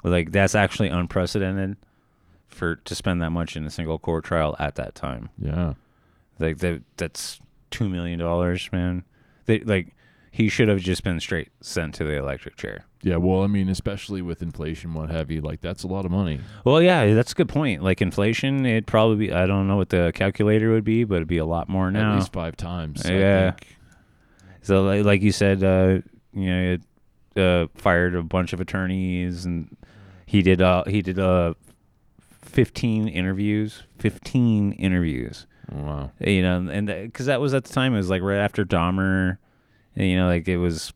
Like 0.05 0.33
that's 0.33 0.55
actually 0.55 0.89
unprecedented 0.89 1.77
for 2.49 2.77
to 2.77 2.95
spend 2.95 3.21
that 3.23 3.31
much 3.31 3.57
in 3.57 3.65
a 3.65 3.71
single 3.71 3.99
court 3.99 4.25
trial 4.25 4.57
at 4.59 4.77
that 4.77 4.95
time. 4.95 5.29
Yeah. 5.39 5.75
Like 6.39 6.59
that 6.59 6.83
that's 6.97 7.41
two 7.71 7.89
million 7.89 8.19
dollars, 8.19 8.69
man. 8.73 9.05
They 9.47 9.61
like 9.61 9.95
he 10.31 10.49
should 10.49 10.69
have 10.69 10.81
just 10.81 11.03
been 11.03 11.21
straight 11.21 11.49
sent 11.61 11.95
to 11.97 12.05
the 12.05 12.17
electric 12.17 12.57
chair. 12.57 12.85
Yeah. 13.03 13.17
Well, 13.17 13.43
I 13.43 13.47
mean, 13.47 13.69
especially 13.69 14.23
with 14.23 14.43
inflation, 14.43 14.93
what 14.93 15.09
have 15.11 15.31
you, 15.31 15.41
like 15.41 15.61
that's 15.61 15.85
a 15.85 15.87
lot 15.87 16.05
of 16.05 16.11
money. 16.11 16.41
Well, 16.65 16.83
yeah, 16.83 17.15
that's 17.15 17.33
a 17.33 17.35
good 17.35 17.49
point. 17.49 17.83
Like 17.83 18.03
inflation, 18.03 18.67
it'd 18.67 18.87
probably 18.87 19.29
be, 19.29 19.33
I 19.33 19.47
don't 19.47 19.69
know 19.69 19.77
what 19.77 19.91
the 19.91 20.11
calculator 20.15 20.73
would 20.73 20.85
be, 20.85 21.05
but 21.05 21.17
it'd 21.17 21.29
be 21.29 21.39
a 21.39 21.47
lot 21.47 21.69
more 21.69 21.91
now. 21.91 22.13
At 22.13 22.19
least 22.19 22.33
five 22.33 22.57
times. 22.57 23.07
I 23.07 23.13
Yeah. 23.13 23.51
think. 23.53 23.77
So, 24.63 24.83
like, 24.83 25.05
like 25.05 25.23
you 25.23 25.33
said, 25.33 25.63
uh, 25.63 26.01
you 26.33 26.47
know, 26.51 26.79
it 27.37 27.41
uh, 27.41 27.69
fired 27.77 28.15
a 28.17 28.23
bunch 28.23 28.53
of 28.53 28.61
attorneys, 28.61 29.45
and 29.45 29.75
he 30.27 30.43
did, 30.43 30.61
uh, 30.61 30.85
he 30.85 31.01
did, 31.01 31.19
uh, 31.19 31.55
fifteen 32.43 33.07
interviews, 33.09 33.85
fifteen 33.99 34.73
interviews. 34.73 35.47
Wow. 35.71 36.11
You 36.19 36.43
know, 36.43 36.69
and 36.71 36.87
because 36.89 37.27
that 37.27 37.41
was 37.41 37.55
at 37.55 37.65
the 37.65 37.73
time, 37.73 37.95
it 37.95 37.99
was 37.99 38.11
like 38.11 38.23
right 38.23 38.39
after 38.39 38.65
Dahmer, 38.65 39.39
and, 39.95 40.09
you 40.09 40.17
know, 40.17 40.27
like 40.27 40.49
it 40.49 40.57
was 40.57 40.93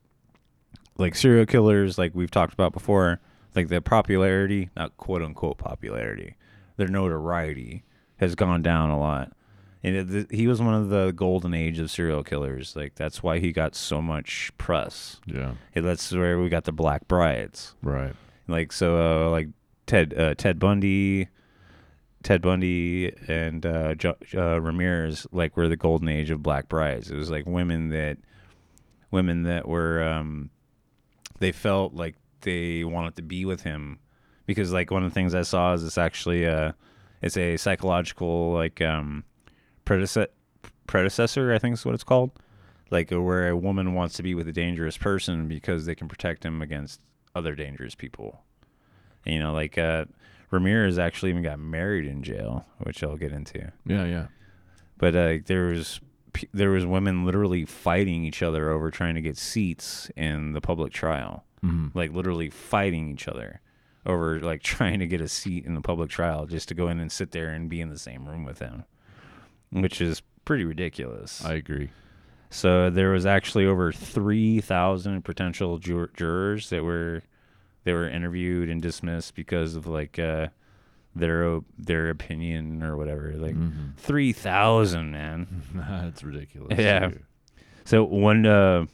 like 0.99 1.15
serial 1.15 1.47
killers, 1.47 1.99
like 1.99 2.15
we've 2.15 2.31
talked 2.31 2.55
about 2.55 2.73
before, 2.73 3.21
like 3.55 3.69
the 3.69 3.81
popularity, 3.81 4.71
not 4.77 4.97
quote 4.97 5.23
unquote 5.23 5.59
popularity, 5.59 6.37
their 6.77 6.89
notoriety 6.89 7.85
has 8.17 8.35
gone 8.35 8.63
down 8.63 8.91
a 8.91 8.99
lot. 8.99 9.33
And 9.85 9.97
it, 9.97 10.09
th- 10.09 10.27
he 10.31 10.47
was 10.47 10.63
one 10.63 10.75
of 10.75 10.91
the 10.91 11.11
golden 11.11 11.55
age 11.55 11.81
of 11.81 11.91
serial 11.91 12.23
killers. 12.23 12.77
Like 12.77 12.95
that's 12.95 13.23
why 13.23 13.41
he 13.41 13.51
got 13.53 13.75
so 13.75 14.01
much 14.01 14.53
press. 14.57 15.21
Yeah. 15.27 15.55
And 15.75 15.85
That's 15.85 16.13
where 16.13 16.39
we 16.39 16.49
got 16.49 16.65
the 16.65 16.73
Black 16.73 17.09
Brides. 17.09 17.75
Right. 17.83 18.15
Like 18.47 18.71
so, 18.73 19.27
uh, 19.27 19.31
like 19.31 19.49
Ted 19.87 20.15
uh, 20.17 20.35
Ted 20.35 20.61
Bundy, 20.61 21.29
Ted 22.23 22.43
Bundy 22.43 23.13
and 23.27 23.67
uh, 23.67 23.95
jo- 23.97 24.17
uh, 24.35 24.61
Ramirez 24.61 25.27
like 25.33 25.57
were 25.57 25.69
the 25.69 25.77
golden 25.77 26.09
age 26.09 26.31
of 26.31 26.43
Black 26.43 26.69
Brides. 26.69 27.11
It 27.11 27.17
was 27.17 27.31
like 27.31 27.47
women 27.47 27.89
that 27.89 28.19
women 29.11 29.43
that 29.45 29.67
were 29.67 30.03
um, 30.03 30.51
they 31.43 31.53
felt 31.53 31.95
like 31.95 32.17
they 32.41 32.85
wanted 32.85 33.17
to 33.17 33.23
be 33.23 33.45
with 33.45 33.63
him 33.63 33.99
because 34.47 34.73
like 34.73 34.91
one 34.91 35.05
of 35.05 35.11
the 35.11 35.15
things 35.15 35.35
I 35.35 35.43
saw 35.43 35.75
is 35.75 35.85
it's 35.85 35.99
actually 35.99 36.45
a 36.45 36.75
it's 37.21 37.37
a 37.37 37.57
psychological 37.57 38.53
like 38.53 38.81
um 38.81 39.25
predecessor 39.85 40.29
predecessor 40.87 41.53
I 41.53 41.59
think 41.59 41.75
is 41.75 41.85
what 41.85 41.95
it's 41.95 42.05
called 42.05 42.33
like 42.93 43.11
uh, 43.11 43.21
where 43.21 43.49
a 43.49 43.57
woman 43.57 43.95
wants 43.95 44.15
to 44.17 44.23
be 44.23 44.35
with 44.35 44.47
a 44.47 44.53
dangerous 44.53 44.97
person 44.97 45.49
because 45.49 45.87
they 45.87 45.95
can 45.95 46.09
protect 46.09 46.45
him 46.45 46.61
against 46.63 47.01
other 47.35 47.55
dangerous 47.55 47.95
people. 47.95 48.45
And, 49.25 49.35
you 49.35 49.41
know, 49.41 49.53
like 49.53 49.79
uh, 49.79 50.05
Ramirez 50.51 50.99
actually 50.99 51.31
even 51.31 51.43
got 51.43 51.59
married 51.59 52.07
in 52.07 52.23
jail, 52.23 52.67
which 52.79 53.03
I'll 53.03 53.17
get 53.17 53.33
into. 53.33 53.73
Yeah. 53.87 54.05
Yeah. 54.05 54.27
But 54.99 55.17
uh, 55.17 55.39
there 55.47 55.69
was 55.69 56.01
there 56.53 56.71
was 56.71 56.87
women 56.87 57.25
literally 57.25 57.65
fighting 57.65 58.25
each 58.25 58.43
other 58.43 58.71
over 58.71 58.91
trying 58.91 59.15
to 59.15 59.21
get 59.21 59.37
seats 59.37 60.11
in 60.17 60.53
the 60.53 60.61
public 60.61 60.93
trial, 60.93 61.45
Mhm. 61.65 61.95
like 61.95 62.13
literally 62.13 62.49
fighting 62.51 63.09
each 63.11 63.29
other 63.29 63.61
over 64.07 64.41
like 64.41 64.63
trying 64.75 64.99
to 65.01 65.07
get 65.07 65.21
a 65.21 65.29
seat 65.29 65.65
in 65.65 65.75
the 65.75 65.81
public 65.81 66.11
trial 66.11 66.47
just 66.47 66.69
to 66.69 66.75
go 66.75 66.89
in 66.89 66.99
and 67.01 67.13
sit 67.13 67.31
there 67.33 67.49
and 67.51 67.69
be 67.71 67.81
in 67.81 67.89
the 67.91 67.99
same 67.99 68.27
room 68.29 68.45
with 68.45 68.59
him, 68.61 68.85
which 69.71 70.01
is 70.01 70.23
pretty 70.45 70.65
ridiculous. 70.65 71.45
I 71.45 71.55
agree. 71.55 71.91
So 72.51 72.91
there 72.91 73.11
was 73.11 73.25
actually 73.25 73.65
over 73.67 73.93
three 73.93 74.61
thousand 74.61 75.23
potential 75.25 75.79
jur- 75.79 76.11
jurors 76.17 76.69
that 76.71 76.83
were 76.85 77.23
they 77.85 77.93
were 77.93 78.09
interviewed 78.09 78.69
and 78.69 78.81
dismissed 78.83 79.35
because 79.35 79.75
of 79.75 79.87
like 79.87 80.19
uh, 80.19 80.49
their 81.15 81.61
their 81.79 82.09
opinion 82.11 82.83
or 82.83 82.97
whatever. 82.97 83.33
Like 83.37 83.55
Mhm. 83.55 83.97
three 83.97 84.33
thousand, 84.33 85.11
man. 85.13 85.63
That's 85.75 86.23
ridiculous. 86.23 86.79
Yeah. 86.79 87.09
too. 87.09 87.21
So 87.85 88.05
one 88.05 88.47
uh, 88.47 88.87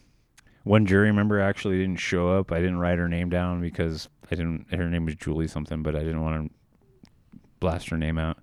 one 0.65 0.87
jury 0.87 1.13
member 1.13 1.41
actually 1.41 1.79
didn't 1.79 2.01
show 2.01 2.29
up. 2.39 2.53
I 2.53 2.59
didn't 2.59 2.79
write 2.79 2.99
her 2.99 3.09
name 3.09 3.29
down 3.31 3.61
because 3.61 4.09
I 4.31 4.35
didn't. 4.35 4.67
Her 4.73 4.89
name 4.89 5.05
was 5.05 5.15
Julie 5.15 5.49
something, 5.49 5.83
but 5.83 5.95
I 5.95 6.01
didn't 6.01 6.23
want 6.23 6.51
to 6.51 7.39
blast 7.61 7.89
her 7.91 7.97
name 7.97 8.19
out. 8.19 8.39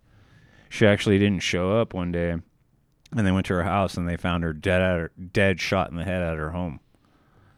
She 0.70 0.86
actually 0.86 1.18
didn't 1.20 1.42
show 1.44 1.80
up 1.80 1.94
one 1.94 2.12
day, 2.12 2.32
and 2.32 3.28
they 3.28 3.32
went 3.32 3.46
to 3.48 3.54
her 3.54 3.64
house 3.64 3.96
and 3.98 4.08
they 4.10 4.18
found 4.18 4.44
her 4.44 4.52
dead 4.54 4.82
at 4.82 4.98
her, 5.00 5.12
dead, 5.32 5.60
shot 5.62 5.90
in 5.90 5.96
the 5.96 6.04
head 6.04 6.22
at 6.22 6.38
her 6.38 6.52
home, 6.52 6.80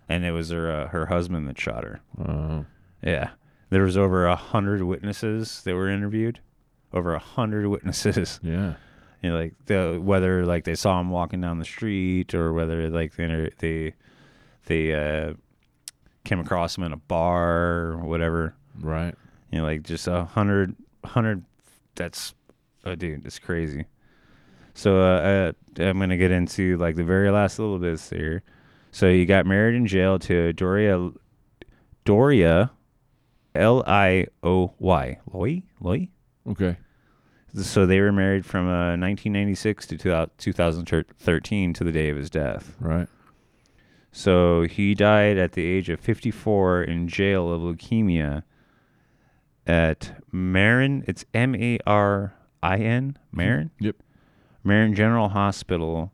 and 0.10 0.24
it 0.26 0.32
was 0.32 0.50
her 0.50 0.70
uh, 0.72 0.88
her 0.90 1.08
husband 1.08 1.48
that 1.48 1.60
shot 1.60 1.84
her. 1.84 2.00
Uh, 2.20 2.64
Yeah, 3.02 3.30
there 3.70 3.84
was 3.84 3.98
over 3.98 4.26
a 4.26 4.36
hundred 4.36 4.84
witnesses 4.84 5.62
that 5.64 5.76
were 5.76 5.90
interviewed, 5.90 6.40
over 6.94 7.14
a 7.14 7.20
hundred 7.20 7.68
witnesses 7.70 8.40
yeah. 8.42 8.74
you 9.22 9.30
know, 9.30 9.38
like 9.38 9.54
the 9.66 10.00
whether 10.02 10.46
like 10.46 10.64
they 10.64 10.76
saw 10.76 11.00
him 11.00 11.10
walking 11.10 11.42
down 11.42 11.60
the 11.60 11.66
street 11.66 12.34
or 12.34 12.54
whether 12.54 12.90
like 12.90 13.16
they 13.16 13.50
they 13.60 13.94
they 14.66 14.94
uh, 14.94 15.34
came 16.24 16.40
across 16.40 16.78
him 16.78 16.84
in 16.84 16.94
a 16.94 16.98
bar 16.98 17.94
or 17.94 17.98
whatever. 17.98 18.54
Right. 18.80 19.16
You 19.52 19.60
know, 19.60 19.64
like 19.64 19.84
just 19.84 20.08
a 20.08 20.26
hundred 20.26 20.76
hundred. 21.04 21.44
That's 21.96 22.34
oh, 22.86 22.96
dude, 22.96 23.26
it's 23.26 23.40
crazy. 23.40 23.86
So 24.74 25.02
uh, 25.02 25.54
uh, 25.80 25.84
I'm 25.84 26.00
gonna 26.00 26.18
get 26.18 26.32
into 26.32 26.78
like 26.78 26.96
the 26.96 27.04
very 27.04 27.32
last 27.32 27.58
little 27.58 27.80
bits 27.80 28.10
here. 28.10 28.44
So 28.92 29.10
he 29.10 29.26
got 29.26 29.46
married 29.46 29.76
in 29.76 29.88
jail 29.88 30.20
to 30.20 30.54
Doria 30.54 31.12
Doria 32.06 32.72
L 33.58 33.84
I 33.88 34.28
O 34.44 34.74
Y 34.80 35.20
Loy 35.34 35.64
Loy 35.82 36.08
Okay. 36.50 36.78
so 37.62 37.86
they 37.86 38.00
were 38.00 38.12
married 38.14 38.46
from 38.46 38.68
uh, 38.68 38.96
1996 38.98 39.88
to 39.88 40.28
2013 40.38 41.74
to 41.74 41.84
the 41.84 41.92
day 41.92 42.10
of 42.10 42.16
his 42.18 42.30
death. 42.30 42.76
Right. 42.80 43.08
So 44.12 44.64
he 44.64 44.96
died 44.96 45.38
at 45.38 45.52
the 45.52 45.66
age 45.66 45.90
of 45.90 46.00
54 46.00 46.84
in 46.84 47.08
jail 47.08 47.52
of 47.52 47.62
leukemia 47.62 48.44
at 49.66 50.24
Marin. 50.32 51.04
It's 51.08 51.26
M 51.34 51.54
A 51.56 51.80
R 51.86 52.34
I 52.64 52.78
N, 52.78 53.18
Marin? 53.32 53.72
Yep. 53.80 53.98
Marin 54.64 54.96
General 54.96 55.30
Hospital. 55.30 56.12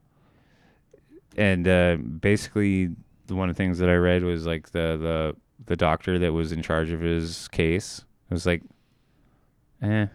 And 1.37 1.67
uh, 1.67 1.95
basically, 1.97 2.95
one 3.29 3.49
of 3.49 3.55
the 3.55 3.57
things 3.57 3.79
that 3.79 3.89
I 3.89 3.95
read 3.95 4.23
was 4.23 4.45
like 4.45 4.71
the, 4.71 4.97
the, 5.01 5.35
the 5.65 5.75
doctor 5.75 6.19
that 6.19 6.33
was 6.33 6.51
in 6.51 6.61
charge 6.61 6.91
of 6.91 7.01
his 7.01 7.47
case 7.49 8.03
was 8.29 8.45
like, 8.45 8.61
eh. 9.81 10.07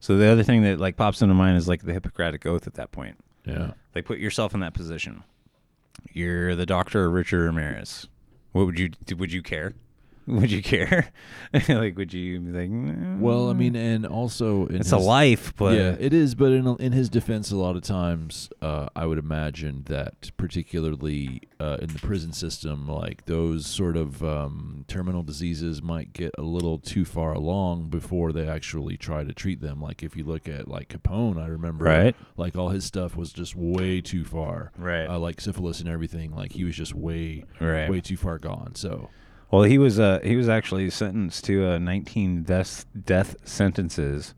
So 0.00 0.16
the 0.16 0.26
other 0.26 0.42
thing 0.42 0.62
that 0.62 0.78
like 0.80 0.96
pops 0.96 1.22
into 1.22 1.34
mind 1.34 1.56
is 1.56 1.68
like 1.68 1.82
the 1.82 1.92
Hippocratic 1.92 2.44
Oath 2.44 2.66
at 2.66 2.74
that 2.74 2.90
point. 2.90 3.16
Yeah. 3.44 3.72
Like 3.94 4.04
put 4.04 4.18
yourself 4.18 4.54
in 4.54 4.60
that 4.60 4.74
position. 4.74 5.22
You're 6.12 6.56
the 6.56 6.66
doctor 6.66 7.06
of 7.06 7.12
Richard 7.12 7.44
Ramirez. 7.44 8.08
What 8.52 8.66
would 8.66 8.78
you? 8.78 8.90
Would 9.16 9.32
you 9.32 9.42
care? 9.42 9.74
Would 10.26 10.50
you 10.52 10.62
care? 10.62 11.10
like, 11.68 11.96
would 11.96 12.12
you 12.12 12.38
be 12.40 12.52
like? 12.52 12.70
"Mm, 12.70 13.18
Well, 13.20 13.50
I 13.50 13.54
mean, 13.54 13.74
and 13.74 14.06
also 14.06 14.66
in 14.66 14.76
it's 14.76 14.92
a 14.92 14.96
life, 14.98 15.52
but 15.56 15.74
yeah, 15.76 15.96
it 15.98 16.12
is. 16.14 16.34
But 16.34 16.52
in 16.52 16.66
in 16.78 16.92
his 16.92 17.08
defense, 17.08 17.50
a 17.50 17.56
lot 17.56 17.74
of 17.76 17.82
times, 17.82 18.48
uh, 18.62 18.88
I 18.94 19.06
would 19.06 19.18
imagine 19.18 19.82
that 19.86 20.30
particularly 20.36 21.42
uh, 21.60 21.78
in 21.80 21.88
the 21.88 21.98
prison 21.98 22.32
system, 22.32 22.88
like 22.88 23.24
those 23.26 23.66
sort 23.66 23.96
of 23.96 24.22
um, 24.22 24.84
terminal 24.88 25.22
diseases 25.22 25.82
might 25.82 26.12
get 26.12 26.32
a 26.38 26.42
little 26.42 26.78
too 26.78 27.04
far 27.04 27.32
along 27.32 27.88
before 27.88 28.32
they 28.32 28.48
actually 28.48 28.96
try 28.96 29.24
to 29.24 29.32
treat 29.34 29.60
them. 29.60 29.80
Like 29.80 30.02
if 30.02 30.16
you 30.16 30.24
look 30.24 30.48
at 30.48 30.68
like 30.68 30.88
Capone, 30.88 31.42
I 31.42 31.46
remember, 31.48 31.84
Right. 31.84 32.14
Like 32.36 32.56
all 32.56 32.68
his 32.70 32.84
stuff 32.84 33.16
was 33.16 33.32
just 33.32 33.54
way 33.56 34.00
too 34.00 34.24
far, 34.24 34.72
Right. 34.78 35.06
Uh, 35.06 35.18
like 35.18 35.40
syphilis 35.40 35.80
and 35.80 35.88
everything. 35.88 36.30
Like 36.34 36.52
he 36.52 36.64
was 36.64 36.76
just 36.76 36.94
way, 36.94 37.44
Right. 37.60 37.90
way 37.90 38.00
too 38.00 38.16
far 38.16 38.38
gone. 38.38 38.74
So 38.76 39.10
Well, 39.52 39.64
he 39.64 39.78
was 39.78 40.00
uh 40.00 40.20
he 40.24 40.34
was 40.36 40.48
actually 40.48 40.88
sentenced 40.90 41.44
to 41.44 41.72
uh, 41.72 41.78
19 41.78 42.42
death 42.44 42.86
death 43.04 43.36
sentences 43.44 44.34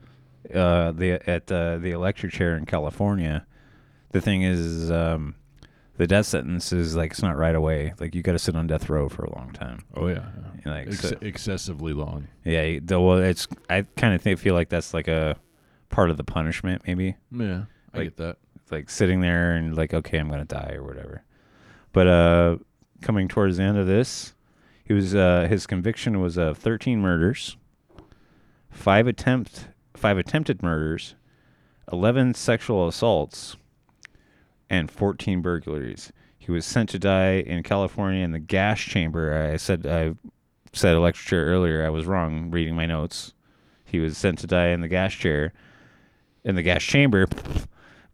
uh 0.53 0.90
the 0.92 1.12
at 1.31 1.50
uh, 1.50 1.79
the 1.79 1.92
electric 1.92 2.33
chair 2.33 2.57
in 2.57 2.66
California. 2.66 3.46
The 4.11 4.20
thing 4.20 4.42
is 4.42 4.90
um 4.90 5.37
the 5.96 6.09
death 6.09 6.27
sentence 6.27 6.72
is 6.72 6.96
like 6.96 7.12
it's 7.12 7.22
not 7.22 7.37
right 7.37 7.55
away. 7.55 7.94
Like 8.00 8.14
you 8.16 8.22
got 8.22 8.33
to 8.33 8.38
sit 8.40 8.57
on 8.57 8.66
death 8.66 8.88
row 8.90 9.09
for 9.09 9.24
a 9.24 9.33
long 9.38 9.53
time. 9.53 9.85
Oh 9.94 10.09
yeah, 10.09 10.24
Like, 10.66 10.88
Ex- 10.88 11.00
so- 11.11 11.16
excessively 11.20 11.92
long. 11.92 12.27
Yeah, 12.44 12.81
the, 12.83 13.00
well, 13.00 13.18
it's 13.18 13.46
I 13.70 13.83
kind 13.96 14.12
of 14.14 14.20
think 14.20 14.40
feel 14.40 14.55
like 14.55 14.68
that's 14.68 14.92
like 14.92 15.07
a 15.07 15.37
part 15.90 16.11
of 16.11 16.16
the 16.16 16.24
punishment, 16.24 16.83
maybe. 16.87 17.14
Yeah, 17.31 17.66
I 17.92 17.98
Like- 17.98 18.07
get 18.07 18.16
that. 18.16 18.37
Like 18.72 18.90
sitting 18.90 19.20
there 19.20 19.55
and 19.55 19.77
like, 19.77 19.94
okay, 19.94 20.18
I'm 20.18 20.29
gonna 20.29 20.44
die 20.44 20.72
or 20.74 20.83
whatever. 20.83 21.22
But 21.92 22.09
uh, 22.09 22.57
coming 23.03 23.29
towards 23.29 23.59
the 23.59 23.62
end 23.62 23.79
of 23.79 23.87
this, 23.87 24.34
he 24.85 24.92
was 24.92 25.14
uh, 25.14 25.47
his 25.49 25.66
conviction 25.66 26.20
was 26.20 26.37
of 26.37 26.59
13 26.59 27.01
murders, 27.01 27.57
five 28.70 29.07
attempt 29.07 29.68
five 29.97 30.18
attempted 30.18 30.62
murders, 30.62 31.14
11 31.90 32.35
sexual 32.35 32.88
assaults, 32.88 33.57
and 34.68 34.90
14 34.90 35.40
burglaries. 35.40 36.12
He 36.37 36.53
was 36.53 36.66
sent 36.66 36.90
to 36.90 36.99
die 36.99 37.37
in 37.37 37.62
California 37.62 38.23
in 38.23 38.33
the 38.33 38.38
gas 38.38 38.79
chamber. 38.79 39.51
I 39.53 39.57
said 39.57 39.87
I 39.87 40.14
said 40.75 40.94
electric 40.94 41.27
chair 41.27 41.47
earlier. 41.47 41.87
I 41.87 41.90
was 41.90 42.05
wrong 42.05 42.51
reading 42.51 42.77
my 42.77 42.87
notes. 42.87 43.33
He 43.85 43.99
was 43.99 44.18
sent 44.18 44.40
to 44.40 44.47
die 44.47 44.68
in 44.68 44.81
the 44.81 44.88
gas 44.88 45.14
chair, 45.14 45.53
in 46.44 46.57
the 46.57 46.62
gas 46.62 46.83
chamber. 46.83 47.27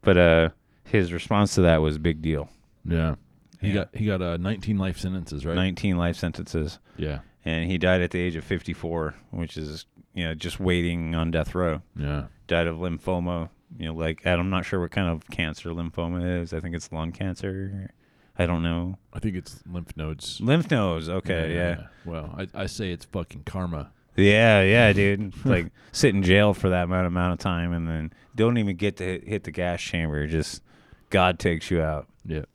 But 0.02 0.16
uh, 0.16 0.48
his 0.84 1.12
response 1.12 1.54
to 1.56 1.62
that 1.62 1.82
was 1.82 1.98
big 1.98 2.22
deal. 2.22 2.48
Yeah, 2.84 3.16
he 3.60 3.68
Yeah. 3.68 3.74
got 3.74 3.88
he 3.94 4.06
got 4.06 4.22
uh, 4.22 4.36
19 4.36 4.78
life 4.78 4.98
sentences, 4.98 5.44
right? 5.46 5.54
19 5.54 5.96
life 5.96 6.16
sentences, 6.16 6.78
Yeah, 6.96 7.20
and 7.44 7.70
he 7.70 7.78
died 7.78 8.00
at 8.02 8.10
the 8.10 8.20
age 8.20 8.36
of 8.36 8.44
54, 8.44 9.14
which 9.30 9.56
is 9.56 9.86
you 10.14 10.24
know 10.24 10.34
just 10.34 10.58
waiting 10.60 11.14
on 11.14 11.30
death 11.30 11.54
row. 11.54 11.82
yeah. 11.96 12.24
Died 12.46 12.66
of 12.66 12.78
lymphoma. 12.78 13.48
You 13.78 13.86
know, 13.86 13.94
like 13.94 14.26
I'm 14.26 14.50
not 14.50 14.64
sure 14.64 14.80
what 14.80 14.90
kind 14.90 15.08
of 15.08 15.28
cancer 15.30 15.70
lymphoma 15.70 16.42
is. 16.42 16.52
I 16.52 16.58
think 16.60 16.74
it's 16.74 16.90
lung 16.90 17.12
cancer. 17.12 17.92
I 18.36 18.46
don't 18.46 18.62
know. 18.62 18.98
I 19.12 19.18
think 19.20 19.36
it's 19.36 19.62
lymph 19.70 19.96
nodes. 19.96 20.40
Lymph 20.40 20.70
nodes. 20.70 21.08
Okay, 21.08 21.54
yeah. 21.54 21.86
Well, 22.04 22.34
I, 22.36 22.62
I 22.62 22.66
say 22.66 22.90
it's 22.90 23.04
fucking 23.04 23.44
karma. 23.44 23.92
Yeah, 24.16 24.62
yeah, 24.62 24.92
dude. 25.00 25.34
like 25.46 25.70
sit 25.92 26.14
in 26.14 26.22
jail 26.24 26.54
for 26.54 26.70
that 26.70 26.84
amount 26.84 27.06
amount 27.06 27.34
of 27.34 27.38
time 27.38 27.72
and 27.72 27.86
then 27.86 28.12
don't 28.34 28.58
even 28.58 28.74
get 28.76 28.96
to 28.96 29.04
hit, 29.04 29.28
hit 29.28 29.44
the 29.44 29.52
gas 29.52 29.80
chamber. 29.80 30.26
Just 30.26 30.62
God 31.10 31.38
takes 31.38 31.70
you 31.70 31.80
out. 31.82 32.08
Yeah, 32.26 32.46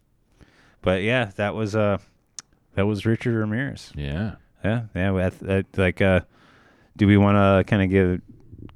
But 0.85 1.01
yeah, 1.03 1.31
that 1.35 1.53
was 1.55 1.75
uh 1.75 1.97
that 2.75 2.85
was 2.85 3.05
Richard 3.05 3.35
Ramirez. 3.35 3.91
yeah. 3.95 4.35
Yeah, 4.63 4.83
yeah. 4.95 5.11
I- 5.13 5.53
I- 5.57 5.63
like, 5.77 6.01
uh, 6.01 6.21
do 6.97 7.05
we 7.05 7.17
want 7.17 7.35
to 7.35 7.69
kind 7.69 7.83
of 7.83 7.89
give 7.89 8.21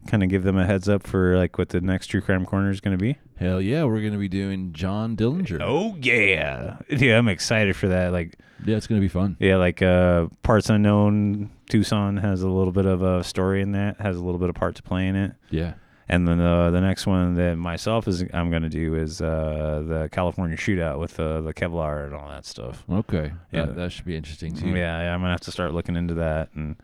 kind 0.08 0.22
of 0.22 0.30
give 0.30 0.44
them 0.44 0.56
a 0.58 0.66
heads 0.66 0.88
up 0.88 1.06
for 1.08 1.36
like 1.38 1.58
what 1.58 1.70
the 1.70 1.82
next 1.82 2.08
true 2.08 2.22
crime 2.22 2.46
corner 2.46 2.70
is 2.70 2.80
going 2.82 2.96
to 2.98 3.02
be? 3.02 3.18
Hell 3.38 3.60
yeah, 3.62 3.86
we're 3.86 4.02
gonna 4.04 4.18
be 4.20 4.28
doing 4.28 4.74
John 4.74 5.16
Dillinger. 5.16 5.60
Oh 5.62 5.96
yeah, 6.02 6.78
yeah. 6.90 7.18
I'm 7.18 7.30
excited 7.30 7.76
for 7.76 7.88
that. 7.88 8.12
Like, 8.12 8.38
yeah, 8.66 8.76
it's 8.76 8.86
gonna 8.86 9.00
be 9.02 9.08
fun. 9.08 9.38
yeah, 9.40 9.56
like 9.56 9.82
uh, 9.82 10.28
parts 10.44 10.70
unknown. 10.70 11.50
Tucson 11.70 12.18
has 12.18 12.42
a 12.42 12.50
little 12.50 12.74
bit 12.74 12.86
of 12.86 13.02
a 13.02 13.24
story 13.24 13.62
in 13.62 13.72
that. 13.72 14.02
Has 14.02 14.18
a 14.18 14.22
little 14.24 14.40
bit 14.40 14.50
of 14.50 14.56
part 14.56 14.76
to 14.76 14.84
play 14.84 15.08
in 15.08 15.16
it. 15.16 15.32
Yeah, 15.50 15.74
And 16.12 16.28
then 16.28 16.40
uh, 16.42 16.72
the 16.72 16.82
next 16.82 17.06
one 17.06 17.36
that 17.36 17.56
myself 17.56 18.08
is 18.08 18.24
I'm 18.34 18.50
going 18.50 18.64
to 18.64 18.70
do 18.70 18.96
is 18.96 19.22
uh, 19.22 19.84
the 19.88 20.10
California 20.12 20.58
shootout 20.58 21.00
with 21.00 21.20
uh, 21.20 21.42
the 21.42 21.54
Kevlar 21.54 22.06
and 22.08 22.16
all 22.16 22.28
that 22.30 22.46
stuff. 22.48 22.84
okay. 22.92 23.32
Yeah. 23.52 23.68
that, 23.68 23.76
that 23.76 23.92
should 23.92 24.06
be 24.06 24.16
interesting 24.16 24.56
too. 24.56 24.70
Yeah, 24.70 25.04
yeah, 25.04 25.14
I'm 25.14 25.20
gonna 25.22 25.30
have 25.32 25.42
to 25.42 25.52
start 25.52 25.74
looking 25.74 25.96
into 25.96 26.16
that, 26.16 26.50
and 26.56 26.76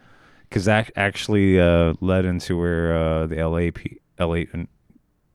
because 0.48 0.66
that 0.66 0.92
actually 0.96 1.60
uh, 1.60 1.96
led 2.02 2.26
into 2.26 2.56
where 2.58 2.96
uh, 2.96 3.26
the 3.26 3.38
LAP, 3.38 3.80
LA, 4.20 4.46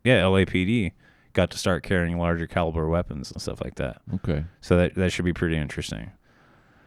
yeah, 0.05 0.23
LAPD 0.23 0.93
got 1.33 1.51
to 1.51 1.59
start 1.59 1.83
carrying 1.83 2.17
larger 2.17 2.47
caliber 2.47 2.89
weapons 2.89 3.33
and 3.33 3.43
stuff 3.43 3.61
like 3.63 3.75
that. 3.77 4.03
Okay. 4.15 4.45
So 4.61 4.77
that 4.77 4.95
that 4.95 5.11
should 5.11 5.25
be 5.25 5.33
pretty 5.33 5.57
interesting. 5.57 6.13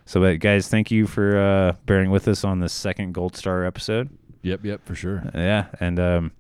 So, 0.06 0.20
but 0.22 0.40
guys, 0.40 0.68
thank 0.70 0.90
you 0.90 1.06
for 1.06 1.38
uh, 1.38 1.74
bearing 1.86 2.12
with 2.12 2.28
us 2.30 2.44
on 2.46 2.60
this 2.60 2.74
second 2.74 3.14
Gold 3.14 3.36
Star 3.36 3.66
episode. 3.66 4.10
Yep, 4.42 4.66
yep, 4.66 4.86
for 4.86 4.96
sure. 4.96 5.30
Yeah, 5.34 5.68
and 5.80 6.00
um, 6.00 6.32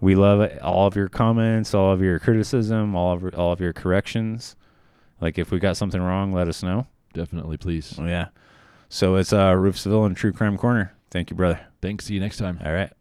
we 0.00 0.14
love 0.14 0.50
all 0.62 0.86
of 0.86 0.96
your 0.96 1.08
comments, 1.08 1.74
all 1.74 1.92
of 1.92 2.02
your 2.02 2.18
criticism, 2.18 2.94
all 2.94 3.12
of 3.12 3.34
all 3.34 3.52
of 3.52 3.60
your 3.60 3.72
corrections. 3.72 4.56
Like 5.20 5.38
if 5.38 5.50
we 5.50 5.58
got 5.58 5.76
something 5.76 6.00
wrong, 6.00 6.32
let 6.32 6.48
us 6.48 6.62
know. 6.62 6.86
Definitely, 7.12 7.56
please. 7.56 7.98
Yeah. 7.98 8.28
So 8.88 9.16
it's 9.16 9.32
uh 9.32 9.54
Rufus 9.54 9.82
Seville 9.82 10.04
and 10.04 10.16
True 10.16 10.32
Crime 10.32 10.58
Corner. 10.58 10.92
Thank 11.10 11.30
you, 11.30 11.36
brother. 11.36 11.60
Thanks. 11.80 12.06
See 12.06 12.14
you 12.14 12.20
next 12.20 12.36
time. 12.36 12.60
All 12.64 12.72
right. 12.72 12.92